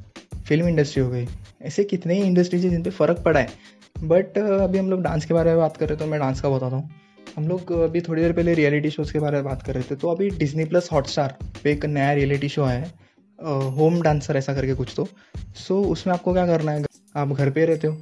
फ़िल्म 0.48 0.68
इंडस्ट्री 0.68 1.04
हो 1.04 1.10
गई, 1.10 1.25
ऐसे 1.62 1.84
कितने 1.84 2.16
ही 2.16 2.22
इंडस्ट्रीज़ 2.24 2.66
है 2.66 2.70
जिन 2.70 2.84
पर 2.84 2.92
फ़र्क 2.92 3.24
पड़ा 3.25 3.40
है। 3.40 3.48
बट 4.04 4.38
अभी 4.38 4.78
हम 4.78 4.90
लोग 4.90 5.01
डांस 5.04 5.25
के 5.25 5.34
बारे 5.34 5.50
में 5.50 5.60
बात 5.60 5.78
कर 5.78 5.90
रहे 5.90 5.98
तो 5.98 6.06
मैं 6.06 6.20
डांस 6.20 6.42
का 6.42 6.50
बताता 6.50 6.75
हूँ। 6.75 6.90
हम 7.38 7.48
लोग 7.48 7.72
अभी 7.74 8.01
थोड़ी 8.01 8.22
देर 8.22 8.34
पहले 8.34 8.54
रियलिटी 8.54 8.90
शोज़ 8.90 9.13
के 9.13 9.20
बारे 9.20 9.38
में 9.38 9.46
बात 9.46 9.63
कर 9.63 9.74
रहे 9.74 9.84
थे 9.84 9.96
तो 9.96 10.10
अभी 10.10 10.30
डिजनी 10.38 10.66
प्लस 10.66 10.90
हॉटस्टार 10.92 11.38
पे 11.63 11.72
एक 11.72 11.86
नया 11.88 12.12
रियलिटी 12.13 12.50
शो 12.50 12.63
आया 12.63 12.80
है 12.80 13.70
होम 13.72 14.01
डांसर 14.01 14.38
ऐसा 14.38 14.54
करके 14.54 14.74
कुछ 14.75 14.94
तो। 14.98 15.08
सो 15.58 15.82
उसमें 15.86 16.13
आपको 16.13 16.34
क्या 16.34 16.46
करना 16.48 16.72
है? 16.72 16.86
आप 17.18 17.28
घर 17.30 17.50
पे 17.50 17.66
रहते 17.66 17.88
हो 17.88 17.98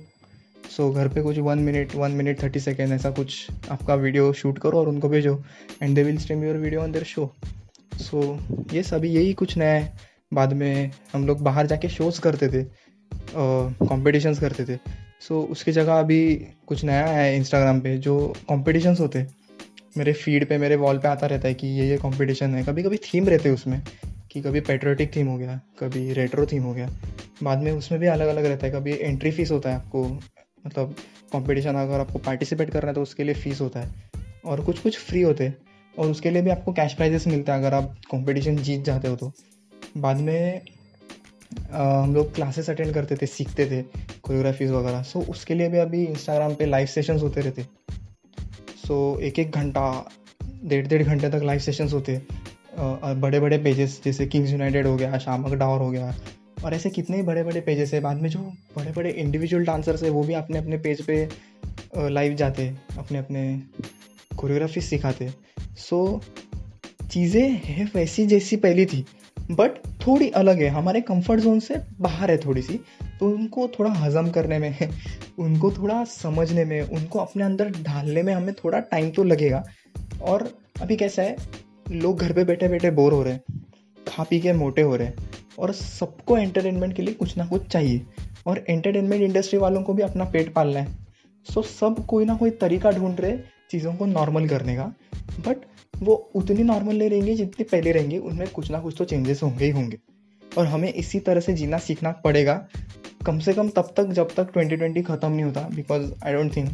सो 0.80 0.90
घर 0.92 1.08
पे 1.08 1.22
कुछ 1.22 1.38
one 1.38 1.60
minute 1.60 1.94
one 1.96 2.12
minute 2.12 2.42
thirty 2.44 2.60
second 2.60 2.92
ऐसा 2.94 3.10
कुछ 3.12 3.48
आपका 3.72 3.96
वीडियो 3.96 4.32
शूट 4.34 4.60
करो 4.60 4.80
और 4.80 4.88
उनको 4.88 5.10
भेजो। 5.10 5.34
And 5.84 5.96
they 5.96 6.04
will 6.04 6.18
stream 6.18 6.44
your 6.44 6.58
video 6.58 6.82
on 6.82 6.92
their 6.92 7.06
show 7.06 7.26
so 8.02 8.22
ये 8.74 8.84
सभी 8.84 9.10
यही 9.10 9.34
कुछ 9.34 9.58
नया 9.58 9.72
है। 9.72 9.92
बाद 10.34 10.54
में 10.54 10.92
हम 11.14 11.26
लोग 11.28 11.42
बाहर 11.44 11.68
जाके 11.68 11.90
शोज़ 11.90 12.22
करते 12.22 12.48
थे। 12.48 12.64
कॉम्पिटिशन्स 13.86 14.40
करते 14.40 14.66
थे। 14.66 14.78
सो 14.78 15.42
so, 15.42 15.50
उसकी 15.52 15.72
जगह 15.72 16.00
अभी 16.00 16.36
कुछ 16.68 16.84
नया 16.84 17.06
है 17.08 17.36
इंस्टाग्राम 17.36 17.80
पे 17.82 17.98
जो 17.98 18.18
कॉम्पिटिशन्स 18.48 19.00
होते। 19.00 19.26
मेरे 19.98 20.14
फ़ीड 20.14 20.48
पे 20.50 20.58
मेरे 20.58 20.76
वॉल 20.78 20.98
पे 20.98 21.08
आता 21.08 21.28
रहता 21.28 21.48
है 21.48 21.54
कि 21.54 21.68
ये 21.80 21.90
ये 21.90 21.98
कॉम्पिटिशन 21.98 22.56
है। 22.56 22.64
कभी 22.64 22.84
कभी 22.84 22.98
थीम 23.06 23.30
रहते 23.30 23.50
हैं 23.50 23.56
उसमें 23.56 23.82
कि 24.32 24.42
कभी 24.42 24.60
पेट्रोटिक 24.62 25.16
थीम 25.16 25.28
हो 25.28 25.38
गया 25.38 25.62
कभी 25.80 26.12
रेट्रो 26.14 26.46
थीम 26.46 26.64
हो 26.64 26.74
गया। 26.74 26.90
बाद 27.44 27.64
में 27.64 27.72
उसमें 27.72 28.02
भी 28.02 28.08
अलग 28.08 28.28
अलग 28.28 28.46
रहता 28.46 28.68
है। 28.68 28.74
कभी 28.74 28.98
एंट्री 29.02 29.32
फ़ीस 29.32 29.52
होता 29.52 29.70
है 29.70 29.76
आपको 29.76 30.20
मतलब 30.66 30.96
कंपटीशन 31.34 31.76
अगर 31.76 32.00
आपको 32.00 32.20
पार्टिसिपेट 32.20 32.70
करना 32.70 32.88
है 32.88 32.94
तो 32.94 33.02
उसके 33.02 33.24
लिए 33.24 33.36
फ़ीस 33.36 33.62
होता 33.62 33.80
है। 33.80 34.10
और 34.46 34.62
कुछ 34.62 34.80
कुछ 34.80 34.98
फ्री 35.00 35.22
होते 35.22 35.44
हैं। 35.44 35.58
और 35.96 36.12
उसके 36.12 36.30
लिए 36.30 36.42
भी 36.42 36.50
आपको 36.50 36.74
कैश 36.74 36.94
प्राइजेस 36.94 37.28
मिलते 37.28 37.52
हैं 37.52 37.60
अगर 37.60 37.74
आप 37.74 37.96
कंपटीशन 38.12 38.58
जीत 38.58 38.84
जाते 38.86 39.08
हो 39.08 39.16
तो। 39.16 39.32
बाद 39.98 40.18
में 40.18 40.62
आ, 41.74 41.84
हम 42.04 42.14
लोग 42.16 42.34
क्लासेस 42.36 42.70
अटेंड 42.70 42.94
करते 42.94 43.16
थे 43.16 43.26
सीखते 43.26 43.66
थे 43.66 43.82
कोरियोग्राफीज 44.24 44.72
वगैरह। 44.72 45.02
सो 45.04 45.22
उसके 45.30 45.54
लिए 45.54 45.70
भी 45.70 45.78
अभी 45.78 46.04
इंस्टाग्राम 46.06 46.54
पे 46.56 46.66
लाइव 46.66 46.88
सेशंस 46.88 47.22
होते 47.22 47.42
रहते। 47.42 47.64
सो 48.78 49.18
एक 49.20 49.40
एक 49.40 49.52
घंटा 49.52 49.86
डेढ़ 50.64 50.88
डेढ़ 50.88 51.04
घंटे 51.04 51.30
तक 51.30 51.42
लाइव 51.44 51.60
सेशंस 51.60 51.94
होते। 51.94 52.22
बड़े 52.80 53.40
बड़े 53.40 53.58
पेजेस 53.58 54.00
जैसे 54.06 54.26
किंग्स 54.28 54.52
यूनाइटेड 54.52 54.88
हो 54.88 54.96
गया 54.96 55.18
शामक 55.18 55.54
डावर 55.54 55.82
हो 55.82 55.90
गया। 55.92 56.14
और 56.64 56.74
ऐसे 56.74 56.90
कितने 56.90 57.18
ही 57.18 57.24
बड़े 57.24 57.44
बड़े 57.44 57.62
पेजेस 57.62 57.94
है, 57.94 58.00
बाद 58.02 58.22
में 58.22 58.30
जो 58.30 58.40
बड़े 58.76 58.92
बड़े 58.92 59.10
इंडिविजुअल 59.12 59.66
डांसर्स 59.66 60.04
है, 60.04 60.10
वो 60.10 60.24
भी 60.24 60.34
अपने 60.34 60.58
अपने 60.58 60.78
पेज 60.78 61.02
पे 61.02 61.28
लाइव 61.96 62.34
जाते 62.36 62.68
अपने 62.98 63.18
अपने 63.18 63.62
कोरियोग्राफी 64.38 64.82
सिखाते 64.82 65.30
सो 65.80 66.22
चीज़ें 67.04 67.50
है 67.66 67.86
वैसी 67.96 68.26
जैसी 68.28 68.56
पहली 68.58 68.86
थी 68.86 69.06
बट 69.52 69.78
थोड़ी 70.06 70.30
अलग 70.32 70.62
है। 70.62 70.68
हमारे 70.70 71.02
कंफर्ट 71.02 71.42
जोन 71.42 71.60
से 71.60 71.76
बाहर 72.00 72.32
है 72.32 72.38
थोड़ी 72.38 72.62
सी 72.62 72.80
तो 73.20 73.28
उनको 73.28 73.68
थोड़ा 73.70 73.92
हजम 73.94 74.30
करने 74.30 74.60
में 74.60 74.90
उनको 75.40 75.72
थोड़ा 75.72 76.04
समझने 76.06 76.66
में, 76.66 76.82
उनको 76.82 77.20
अपने 77.20 77.44
अंदर 77.44 77.70
ढालने 77.84 78.24
में 78.24 78.34
हमें 78.34 78.54
थोड़ा 78.56 78.80
टाइम 78.82 79.10
तो 79.12 79.24
लगेगा। 79.24 79.64
और 80.22 80.48
अभी 80.82 80.96
कैसा 80.98 81.22
है, 81.22 81.36
लोग 81.92 82.20
घर 82.20 82.34
पे 82.34 82.44
बैठे 82.44 82.68
बैठे 82.68 82.92
बोर 82.92 83.14
हो 83.14 83.24
रहे 83.24 83.34
हैं, 83.34 83.42
खा 84.08 84.24
पी 84.24 84.40
के 84.40 84.54
मोटे 84.54 84.82
हो 84.82 84.96
रहे 84.96 85.08
हैं। 85.08 85.29
और 85.60 85.72
सबको 85.72 86.38
एंटरटेनमेंट 86.38 86.96
के 86.96 87.02
लिए 87.02 87.14
कुछ 87.14 87.38
ना 87.38 87.46
कुछ 87.46 87.68
चाहिए। 87.68 88.02
और 88.48 88.66
एंटरटेनमेंट 88.70 89.24
इंडस्ट्री 89.24 89.60
वालों 89.60 89.82
को 89.82 89.94
भी 89.94 90.04
अपना 90.04 90.26
पेट 90.26 90.54
पालना 90.54 90.80
है। 90.80 90.98
सो 91.48 91.62
सब 91.62 92.06
कोई 92.06 92.26
ना 92.26 92.36
कोई 92.36 92.50
तरीका 92.50 92.92
ढूंढ 92.92 93.20
रहे 93.20 93.38
चीज़ों 93.72 93.94
को 93.94 94.06
नॉर्मल 94.06 94.48
करने 94.48 94.76
का। 94.76 94.94
बट 95.48 95.58
वो 96.00 96.14
उतनी 96.36 96.64
नॉर्मल 96.64 96.96
नहीं 96.96 97.10
रहेंगे 97.10 97.36
जितनी 97.36 97.64
पहले 97.64 97.92
रहेंगे। 97.92 98.18
उनमें 98.18 98.48
कुछ 98.48 98.72
ना 98.72 98.80
कुछ 98.80 98.96
तो 98.98 99.06
चेंजेस 99.06 99.44
होंगे 99.44 99.66
ही 99.66 99.72
होंगे। 99.72 99.98
और 100.58 100.66
हमें 100.66 100.94
इसी 100.94 101.20
तरह 101.20 101.40
से 101.40 101.54
जीना 101.54 101.78
सीखना 101.78 102.12
पड़ेगा। 102.12 102.54
कम 103.26 103.40
से 103.40 103.54
कम 103.54 103.70
तब 103.70 103.94
तक 103.98 104.12
जब 104.12 104.34
तक 104.36 104.52
2020 104.54 105.04
ख़त्म 105.04 105.32
नहीं 105.32 105.44
होता। 105.44 105.62
बिकॉज़ 105.76 106.12
आई 106.26 106.34
डोंट 106.34 106.56
थिंक 106.56 106.70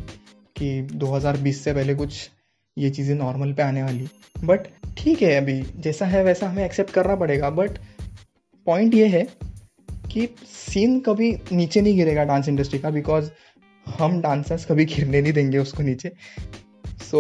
कि 0.56 0.82
2020 0.82 1.64
से 1.64 1.74
पहले 1.74 1.96
कुछ 1.96 2.30
ये 2.78 2.90
चीज़ें 2.90 3.16
नॉर्मल 3.16 3.54
पे 3.54 3.64
आने 3.64 3.84
वाली। 3.84 4.08
बट 4.44 4.68
ठीक 4.98 5.22
है 5.22 5.36
अभी। 5.36 5.62
जैसा 5.78 6.06
है 6.06 6.24
वैसा 6.24 6.50
हमें 6.50 6.66
एक्सेप्ट 6.66 6.92
करना 6.92 7.16
पड़ेगा। 7.16 7.50
बट 7.50 7.80
पॉइंट 8.66 8.94
ये 8.96 9.08
है 9.08 9.28
कि 10.12 10.28
सीन 10.48 11.00
कभी 11.00 11.32
नीचे 11.52 11.82
नहीं 11.82 11.96
गिरेगा 11.98 12.24
डांस 12.24 12.48
इंडस्ट्री 12.50 12.80
का 12.80 12.90
बिकॉज़ 12.90 13.30
हम 13.86 14.20
डांसर्स 14.22 14.66
कभी 14.66 14.86
गिरने 14.86 15.22
नहीं 15.22 15.34
देंगे 15.34 15.58
उसको 15.58 15.84
नीचे। 15.84 16.12
सो 17.04 17.20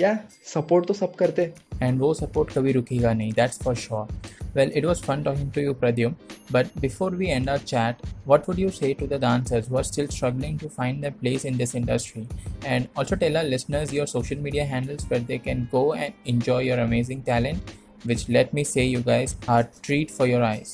या 0.00 0.18
सपोर्ट 0.54 0.86
तो 0.86 0.94
सब 0.94 1.14
करते 1.14 1.52
एंड 1.82 2.00
वो 2.00 2.12
सपोर्ट 2.14 2.50
कभी 2.52 2.72
रुकेगा 2.72 3.12
नहीं 3.12 3.32
that's 3.32 3.58
for 3.62 3.74
sure 3.74 4.08
well 4.56 4.72
it 4.76 4.84
was 4.84 5.02
fun 5.02 5.22
talking 5.22 5.52
to 5.52 5.60
you 5.60 5.74
Pradyum 5.74 6.14
but 6.52 6.66
before 6.80 7.14
we 7.16 7.26
end 7.26 7.48
our 7.50 7.58
chat 7.58 8.06
what 8.26 8.48
would 8.48 8.58
you 8.58 8.70
say 8.70 8.92
to 8.98 9.06
the 9.06 9.20
dancers 9.20 9.70
who 9.70 9.76
are 9.76 9.84
still 9.84 10.06
struggling 10.06 10.58
to 10.58 10.68
find 10.68 11.04
the 11.06 11.12
place 11.20 11.46
in 11.46 11.56
this 11.56 11.74
industry 11.74 12.26
and 12.66 12.86
also 12.98 13.16
tell 13.16 13.36
our 13.36 13.44
listeners 13.44 13.94
your 13.94 14.06
social 14.06 14.38
media 14.38 14.64
handles 14.64 15.06
पर 15.10 15.18
they 15.18 15.38
can 15.38 15.64
go 15.72 15.94
and 15.94 16.12
enjoy 16.28 16.68
your 16.68 16.78
amazing 16.78 17.22
talent 17.22 17.62
which 18.10 18.24
let 18.36 18.54
me 18.58 18.64
say 18.64 18.84
you 18.86 19.02
guys 19.08 19.34
are 19.48 19.62
treat 19.86 20.16
for 20.18 20.28
your 20.32 20.42
eyes. 20.48 20.72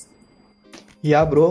Yeah 1.05 1.25
bro 1.25 1.49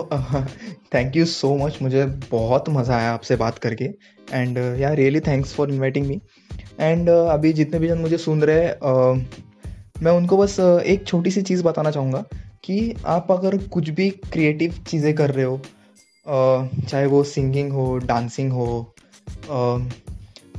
thank 0.93 1.15
you 1.15 1.25
so 1.25 1.55
much 1.57 1.77
मुझे 1.81 2.05
बहुत 2.31 2.69
मज़ा 2.69 2.95
आया 2.97 3.11
आपसे 3.13 3.35
बात 3.35 3.57
करके. 3.59 3.85
And 4.31 4.57
yeah 4.79 4.91
really 4.93 5.19
thanks 5.19 5.53
for 5.53 5.71
inviting 5.71 6.05
me 6.07 6.19
and 6.79 7.09
अभी 7.09 7.53
जितने 7.53 7.79
भी 7.79 7.87
जन 7.87 7.97
मुझे 7.97 8.17
सुन 8.17 8.41
रहे 8.41 8.65
हैं 8.65 8.73
uh, 8.79 10.03
मैं 10.03 10.11
उनको 10.11 10.37
बस 10.37 10.59
uh, 10.59 10.79
एक 10.81 11.07
छोटी 11.07 11.31
सी 11.31 11.41
चीज़ 11.41 11.63
बताना 11.63 11.91
चाहूँगा 11.91 12.23
कि 12.63 12.95
आप 13.05 13.31
अगर 13.31 13.57
कुछ 13.67 13.89
भी 13.89 14.09
क्रिएटिव 14.33 14.73
चीज़ें 14.87 15.13
कर 15.15 15.31
रहे 15.31 15.45
हो 15.45 15.55
अ, 15.55 16.67
चाहे 16.89 17.05
वो 17.05 17.23
सिंगिंग 17.23 17.71
हो 17.71 17.97
डांसिंग 17.97 18.51
हो 18.51 18.67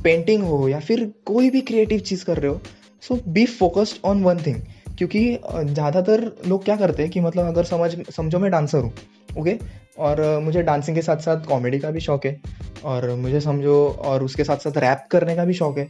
पेंटिंग 0.03 0.43
हो 0.43 0.67
या 0.67 0.79
फिर 0.79 1.03
कोई 1.25 1.49
भी 1.49 1.61
क्रिएटिव 1.61 1.99
चीज़ 1.99 2.25
कर 2.25 2.37
रहे 2.37 2.51
हो 2.51 2.61
so 3.07 3.19
be 3.27 3.45
focused 3.45 4.05
on 4.05 4.23
one 4.23 4.43
thing 4.45 4.61
क्योंकि 5.01 5.39
ज़्यादातर 5.65 6.21
लोग 6.47 6.63
क्या 6.65 6.75
करते 6.75 7.03
हैं 7.03 7.11
कि 7.11 7.19
मतलब 7.19 7.45
अगर 7.45 7.63
समझ, 7.65 7.91
समझो 8.09 8.39
मैं 8.39 8.49
डांसर 8.51 8.77
हूँ, 8.77 8.91
ओके? 9.39 9.57
और 9.99 10.19
मुझे 10.39 10.61
डांसिंग 10.63 10.95
के 10.95 11.01
साथ 11.01 11.17
साथ 11.19 11.45
कॉमेडी 11.45 11.79
का 11.79 11.89
भी 11.91 11.99
शौक 11.99 12.25
है, 12.25 12.41
और 12.83 13.09
मुझे 13.15 13.39
समझो, 13.41 13.77
और 13.99 14.23
उसके 14.23 14.43
साथ 14.43 14.57
साथ 14.57 14.77
रैप 14.77 15.07
करने 15.11 15.35
का 15.35 15.45
भी 15.45 15.53
शौक 15.53 15.77
है। 15.77 15.87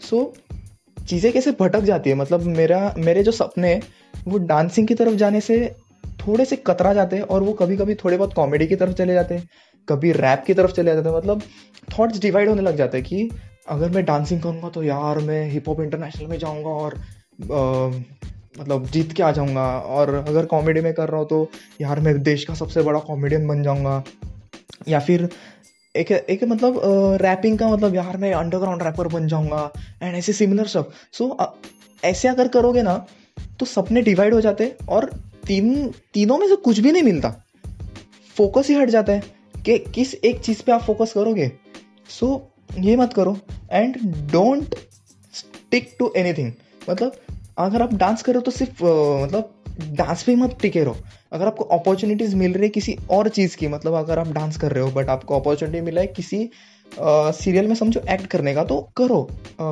सो, 0.00 0.32
चीज़ें 0.96 1.32
कैसे 1.32 1.52
भटक 1.60 1.80
जाती 1.82 2.10
है? 2.10 2.16
मतलब 2.16 2.42
मेरा, 2.46 2.94
मेरे 2.98 3.22
जो 3.22 3.32
सपने 3.32 3.72
हैं, 3.74 3.82
वो 4.28 4.38
डांसिंग 4.46 4.88
की 4.88 4.94
तरफ़ 4.94 5.14
जाने 5.16 5.40
से 5.40 5.60
थोड़े 6.26 6.44
से 6.44 6.56
कतरा 6.58 6.92
जाते 6.94 7.16
हैं, 7.16 7.22
और 7.24 7.42
वो 7.42 7.52
कभी 7.54 7.76
कभी 7.76 7.94
थोड़े 7.96 8.16
बहुत 8.16 8.34
कॉमेडी 8.34 8.66
की 8.66 8.76
तरफ़ 8.76 8.94
चले 8.94 9.14
जाते 9.14 9.34
हैं, 9.34 9.48
कभी 9.88 10.12
रैप 10.14 10.44
की 10.46 10.54
तरफ़ 10.54 10.72
चले 10.72 10.94
जाते 10.94 11.08
हैं। 11.08 11.16
मतलब 11.16 11.42
थॉट्स 11.98 12.20
डिवाइड 12.20 12.48
होने 12.48 12.62
लग 12.62 12.76
जाते 12.76 12.98
हैं 12.98 13.06
कि 13.06 13.28
अगर 13.68 13.90
मैं 13.90 14.04
डांसिंग 14.04 14.42
करूँगा 14.42 14.68
तो 14.68 14.82
यार 14.82 15.18
मैं 15.22 15.44
हिप 15.50 15.68
हॉप 15.68 15.80
इंटरनेशनल 15.80 16.26
में 16.26 16.38
जाऊँगा, 16.38 16.70
और 16.70 17.00
मतलब 18.60 18.86
जीत 18.86 19.12
के 19.12 19.22
आ 19.22 19.30
जाऊँगा। 19.32 19.66
और 19.78 20.14
अगर 20.16 20.46
कॉमेडी 20.46 20.80
में 20.80 20.92
कर 20.94 21.08
रहा 21.08 21.20
हूँ 21.20 21.28
तो 21.28 21.50
यार 21.80 22.00
मैं 22.00 22.22
देश 22.22 22.44
का 22.44 22.54
सबसे 22.54 22.82
बड़ा 22.82 23.00
कॉमेडियन 23.00 23.46
बन 23.48 23.62
जाऊँगा। 23.62 24.02
या 24.88 25.00
फिर 25.00 25.28
एक 25.94 26.10
एक 26.12 26.44
मतलब 26.44 26.80
रैपिंग 27.22 27.58
का 27.58 27.68
मतलब 27.68 27.94
यार 27.94 28.16
मैं 28.16 28.32
अंडरग्राउंड 28.34 28.82
रैपर 28.82 29.08
बन 29.08 29.26
जाऊँगा 29.28 29.70
एंड 30.02 30.16
ऐसे 30.16 30.32
सिमिलर 30.32 30.66
सब। 30.66 30.90
सो 31.12 31.36
ऐसे 32.02 32.28
अगर 32.28 32.48
करोगे 32.48 32.82
ना 32.82 32.94
तो 33.60 33.66
सपने 33.66 34.02
डिवाइड 34.02 34.34
हो 34.34 34.40
जाते 34.40 34.74
और 34.88 35.04
तीन 35.46 35.86
तीनों 36.14 36.38
में 36.38 36.46
से 36.48 36.56
कुछ 36.56 36.78
भी 36.78 36.92
नहीं 36.92 37.02
मिलता। 37.02 37.34
फोकस 38.36 38.68
ही 38.68 38.74
हट 38.74 38.90
जाता 38.90 39.12
है 39.12 39.22
कि 39.64 39.78
किस 39.94 40.14
एक 40.14 40.40
चीज़ 40.40 40.62
पे 40.62 40.72
आप 40.72 40.82
फोकस 40.82 41.12
करोगे। 41.12 41.50
सो 42.10 42.26
so, 42.26 42.84
ये 42.84 42.96
मत 42.96 43.12
करो 43.12 43.36
and 43.72 43.96
don't 44.32 44.74
stick 45.34 45.94
to 45.98 46.12
anything 46.16 46.52
मतलब 46.90 47.16
अगर 47.58 47.82
आप 47.82 47.94
डांस 47.94 48.22
करो 48.22 48.40
तो 48.40 48.50
सिर्फ़ 48.50 48.82
मतलब 49.22 49.54
डांस 49.96 50.22
पे 50.22 50.34
मत 50.36 50.56
टिके 50.62 50.82
रहो। 50.84 50.96
अगर 51.32 51.46
आपको 51.46 51.64
अपॉर्चुनिटीज़ 51.66 52.34
मिल 52.36 52.52
रही 52.52 52.62
है 52.62 52.68
किसी 52.68 52.96
और 53.10 53.28
चीज़ 53.28 53.56
की 53.56 53.68
मतलब 53.68 53.94
अगर 53.94 54.18
आप 54.18 54.28
डांस 54.32 54.56
कर 54.56 54.72
रहे 54.72 54.84
हो 54.84 54.90
बट 54.90 55.08
आपको 55.08 55.38
अपॉर्चुनिटी 55.40 55.80
मिला 55.80 56.00
है 56.00 56.06
किसी 56.08 56.48
सीरियल 56.90 57.66
में 57.66 57.74
समझो 57.74 58.00
एक्ट 58.10 58.26
करने 58.26 58.54
का 58.54 58.64
तो 58.64 58.80
करो। 58.96 59.22
अ, 59.60 59.64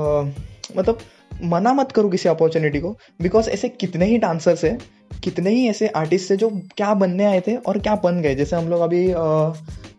मतलब 0.77 0.99
मना 1.45 1.73
मत 1.75 1.93
करो 1.93 2.09
किसी 2.09 2.29
अपॉर्चुनिटी 2.29 2.81
को 2.81 2.91
बिकॉज़ 3.23 3.51
ऐसे 3.51 3.69
कितने 3.71 4.07
ही 4.07 4.19
डांसर्स 4.19 4.65
हैं 4.65 4.79
कितने 5.25 5.51
ही 5.51 5.67
ऐसे 5.69 5.89
आर्टिस्ट 5.97 6.31
हैं 6.31 6.39
जो 6.39 6.49
क्या 6.77 6.93
बनने 6.95 7.25
आए 7.25 7.41
थे 7.41 7.57
और 7.57 7.79
क्या 7.79 7.95
बन 8.05 8.21
गए। 8.23 8.35
जैसे 8.35 8.57
हम 8.57 8.69
लोग 8.69 8.81
अभी 8.81 9.09
अ, 9.11 9.23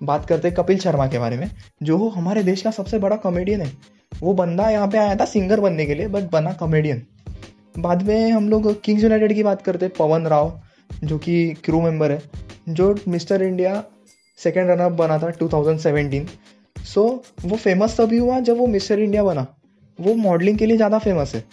बात 0.04 0.26
करते 0.26 0.48
हैं 0.48 0.56
कपिल 0.58 0.78
शर्मा 0.80 1.08
के 1.08 1.20
बारे 1.20 1.38
में 1.38 1.50
जो 1.84 2.08
हमारे 2.10 2.44
देश 2.44 2.62
का 2.62 2.72
सबसे 2.72 3.00
बड़ा 3.00 3.16
कॉमेडियन 3.18 3.62
है। 3.62 3.72
वो 4.12 4.34
बंदा 4.34 4.70
यहाँ 4.70 4.88
पे 4.88 4.98
आया 4.98 5.16
था 5.16 5.26
सिंगर 5.26 5.60
बनने 5.60 5.86
के 5.86 5.96
लिए 5.96 6.08
बट 6.08 6.30
बना 6.32 6.54
कॉमेडियन 6.54 7.02
बाद 7.78 8.02
में 8.04 8.32
हम 8.32 8.50
लोग 8.50 8.70
किंग्स 8.82 9.04
यूनाइटेड 9.04 9.34
की 9.34 9.44
बात 9.44 9.62
करते 9.62 9.86
हैं 9.86 9.94
पवन 9.98 10.26
राव 10.28 10.60
जो 11.04 11.18
कि 11.18 11.54
क्रू 11.66 11.82
मेंबर 11.82 12.12
है 12.12 12.22
जो 12.70 12.96
मिस्टर 13.08 13.42
इंडिया 13.44 13.84
सेकेंड 14.40 14.70
रनअप 14.70 14.92
बना 14.94 15.18
था 15.20 15.32
2017 15.34 16.28
सो 16.86 17.04
वो 17.46 17.58
फ़ेमस 17.58 18.00
तभी 18.00 18.18
हुआ 18.18 18.40
जब 18.40 18.58
वो 18.58 18.68
मिस्टर 18.68 19.00
इंडिया 19.00 19.24
बना। 19.24 19.46
वो 20.00 20.14
मॉडलिंग 20.16 20.58
के 20.58 20.66
लिए 20.66 20.78
ज़्यादा 20.78 21.00
फ़ेमस 21.00 21.34
है। 21.36 21.44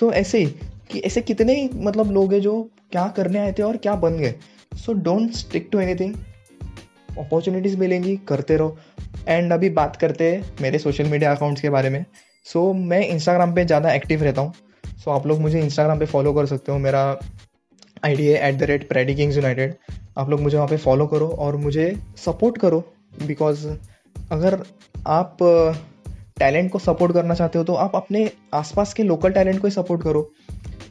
सो 0.00 0.10
ऐसे 0.12 0.38
ही 0.38 0.46
कि 0.90 0.98
ऐसे 1.00 1.20
कितने 1.20 1.54
ही 1.54 1.68
मतलब 1.76 2.10
लोग 2.12 2.32
हैं 2.32 2.40
जो 2.40 2.60
क्या 2.92 3.06
करने 3.16 3.38
आए 3.38 3.52
थे 3.52 3.62
और 3.62 3.76
क्या 3.76 3.94
बन 3.96 4.16
गए। 4.18 4.34
So 4.76 4.92
don't 4.92 5.32
stick 5.34 5.68
to 5.72 5.80
anything 5.80 6.14
opportunities 7.18 7.76
मिलेंगी 7.78 8.16
करते 8.28 8.56
रहो। 8.56 8.76
एंड 9.28 9.52
अभी 9.52 9.70
बात 9.70 9.96
करते 9.96 10.30
हैं 10.32 10.44
मेरे 10.60 10.78
सोशल 10.78 11.08
मीडिया 11.08 11.34
अकाउंट्स 11.34 11.62
के 11.62 11.70
बारे 11.70 11.90
में। 11.90 12.04
सो 12.46 12.68
so, 12.68 12.76
मैं 12.80 13.06
इंस्टाग्राम 13.08 13.54
पे 13.54 13.64
ज़्यादा 13.64 13.92
एक्टिव 13.94 14.22
रहता 14.22 14.40
हूँ। 14.40 14.52
सो 15.04 15.10
आप 15.10 15.26
लोग 15.26 15.40
मुझे 15.40 15.60
इंस्टाग्राम 15.60 15.98
पे 15.98 16.06
फॉलो 16.06 16.32
कर 16.32 16.46
सकते 16.46 16.72
हो 16.72 16.78
मेरा 16.78 17.00
आई 18.04 18.14
डी 18.16 18.26
है 18.26 18.48
at 18.48 18.58
the 18.58 18.62
rate 18.62 18.88
preddy 18.88 19.14
Kings 19.14 19.36
United 19.36 19.74
आप 20.18 20.30
लोग 20.30 20.40
मुझे 20.40 20.56
वहाँ 20.56 20.68
पे 20.68 20.76
फॉलो 20.76 21.06
करो 21.06 21.28
और 21.38 21.56
मुझे 21.56 21.86
सपोर्ट 22.24 22.58
करो 22.58 22.78
बिकॉज़ 23.26 23.66
अगर 24.32 24.58
आप 25.06 25.36
टैलेंट 26.38 26.70
को 26.72 26.78
सपोर्ट 26.78 27.12
करना 27.12 27.34
चाहते 27.34 27.58
हो 27.58 27.64
तो 27.64 27.74
आप 27.74 27.96
अपने 27.96 28.30
आसपास 28.54 28.94
के 28.94 29.02
लोकल 29.02 29.32
टैलेंट 29.32 29.60
को 29.60 29.66
ही 29.66 29.72
सपोर्ट 29.72 30.02
करो 30.02 30.28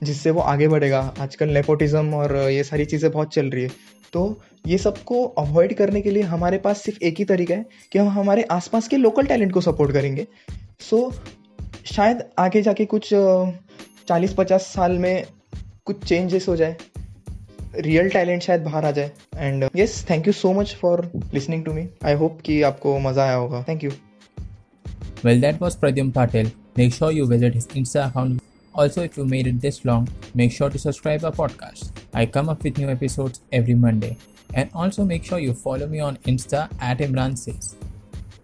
जिससे 0.03 0.31
वो 0.31 0.41
आगे 0.41 0.67
बढ़ेगा। 0.67 0.99
आजकल 1.19 1.49
नेपोटिज्म 1.49 2.13
और 2.15 2.35
ये 2.35 2.63
सारी 2.63 2.85
चीज़ें 2.85 3.11
बहुत 3.11 3.33
चल 3.33 3.49
रही 3.49 3.63
है। 3.63 3.69
तो 4.13 4.39
ये 4.67 4.77
सबको 4.77 5.23
अवॉइड 5.39 5.73
करने 5.77 6.01
के 6.01 6.11
लिए 6.11 6.23
हमारे 6.23 6.57
पास 6.57 6.81
सिर्फ़ 6.83 7.03
एक 7.03 7.17
ही 7.17 7.25
तरीका 7.25 7.55
है 7.55 7.65
कि 7.91 7.99
हम 7.99 8.07
हमारे 8.09 8.43
आसपास 8.51 8.87
के 8.87 8.97
लोकल 8.97 9.25
टैलेंट 9.25 9.51
को 9.53 9.61
सपोर्ट 9.61 9.93
करेंगे। 9.93 10.27
सो 10.79 10.97
so, 10.97 11.93
शायद 11.93 12.23
आगे 12.39 12.61
जाके 12.61 12.85
कुछ 12.85 13.09
चालीस 14.11 14.33
पचास 14.33 14.61
साल 14.67 14.97
में 14.99 15.25
कुछ 15.85 16.03
चेंजेस 16.05 16.47
हो 16.47 16.55
जाए। 16.55 16.75
रियल 17.75 18.09
टैलेंट 18.09 18.41
शायद 18.43 18.61
बाहर 18.61 18.85
आ 18.85 18.89
जाए। 18.91 19.11
And 19.35 19.67
yes 19.75 19.93
thank 20.09 20.27
you 20.27 20.33
so 20.33 20.51
much 20.53 20.75
for 20.81 21.11
listening 21.33 21.63
to 21.65 21.73
me 21.73 21.87
I 22.05 22.13
hope 22.13 22.41
कि 22.45 22.61
आपको 22.69 22.97
मज़ा 22.99 23.23
आया 23.23 23.35
होगा। 23.35 23.63
Thank 23.69 23.83
you 23.83 23.91
well 25.25 25.41
that 25.41 25.61
was 25.61 25.77
Pradyum 25.79 26.11
Patil 26.11 26.51
make 26.77 26.93
sure 26.93 27.13
you 27.13 27.25
visit 27.25 27.55
his 27.55 27.75
insta 27.77 28.03
account 28.03 28.41
also 28.75 29.03
if 29.03 29.19
you 29.19 29.25
made 29.25 29.47
it 29.47 29.55
this 29.61 29.85
long 29.85 30.09
make 30.35 30.53
sure 30.53 30.71
to 30.71 30.79
subscribe 30.79 31.25
a 31.25 31.29
podcast 31.37 32.15
I 32.15 32.25
come 32.35 32.47
up 32.47 32.63
with 32.63 32.79
new 32.79 32.89
episode 32.89 33.37
every 33.53 33.73
Monday 33.87 34.15
and 34.55 34.65
also 34.75 35.05
make 35.05 35.25
sure 35.25 35.41
you 35.41 35.53
follow 35.63 35.87
me 35.87 35.99
on 35.99 36.17
insta 36.27 36.69
at 36.91 37.01
Imran 37.01 37.35
says 37.35 37.75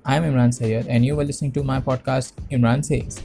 I 0.05 0.17
am 0.17 0.25
Imran 0.25 0.51
Sayyed 0.51 0.87
and 0.87 1.05
you 1.05 1.15
were 1.15 1.25
listening 1.25 1.53
to 1.53 1.63
my 1.63 1.81
podcast 1.81 2.53
Imran 2.53 2.81
says 2.81 3.19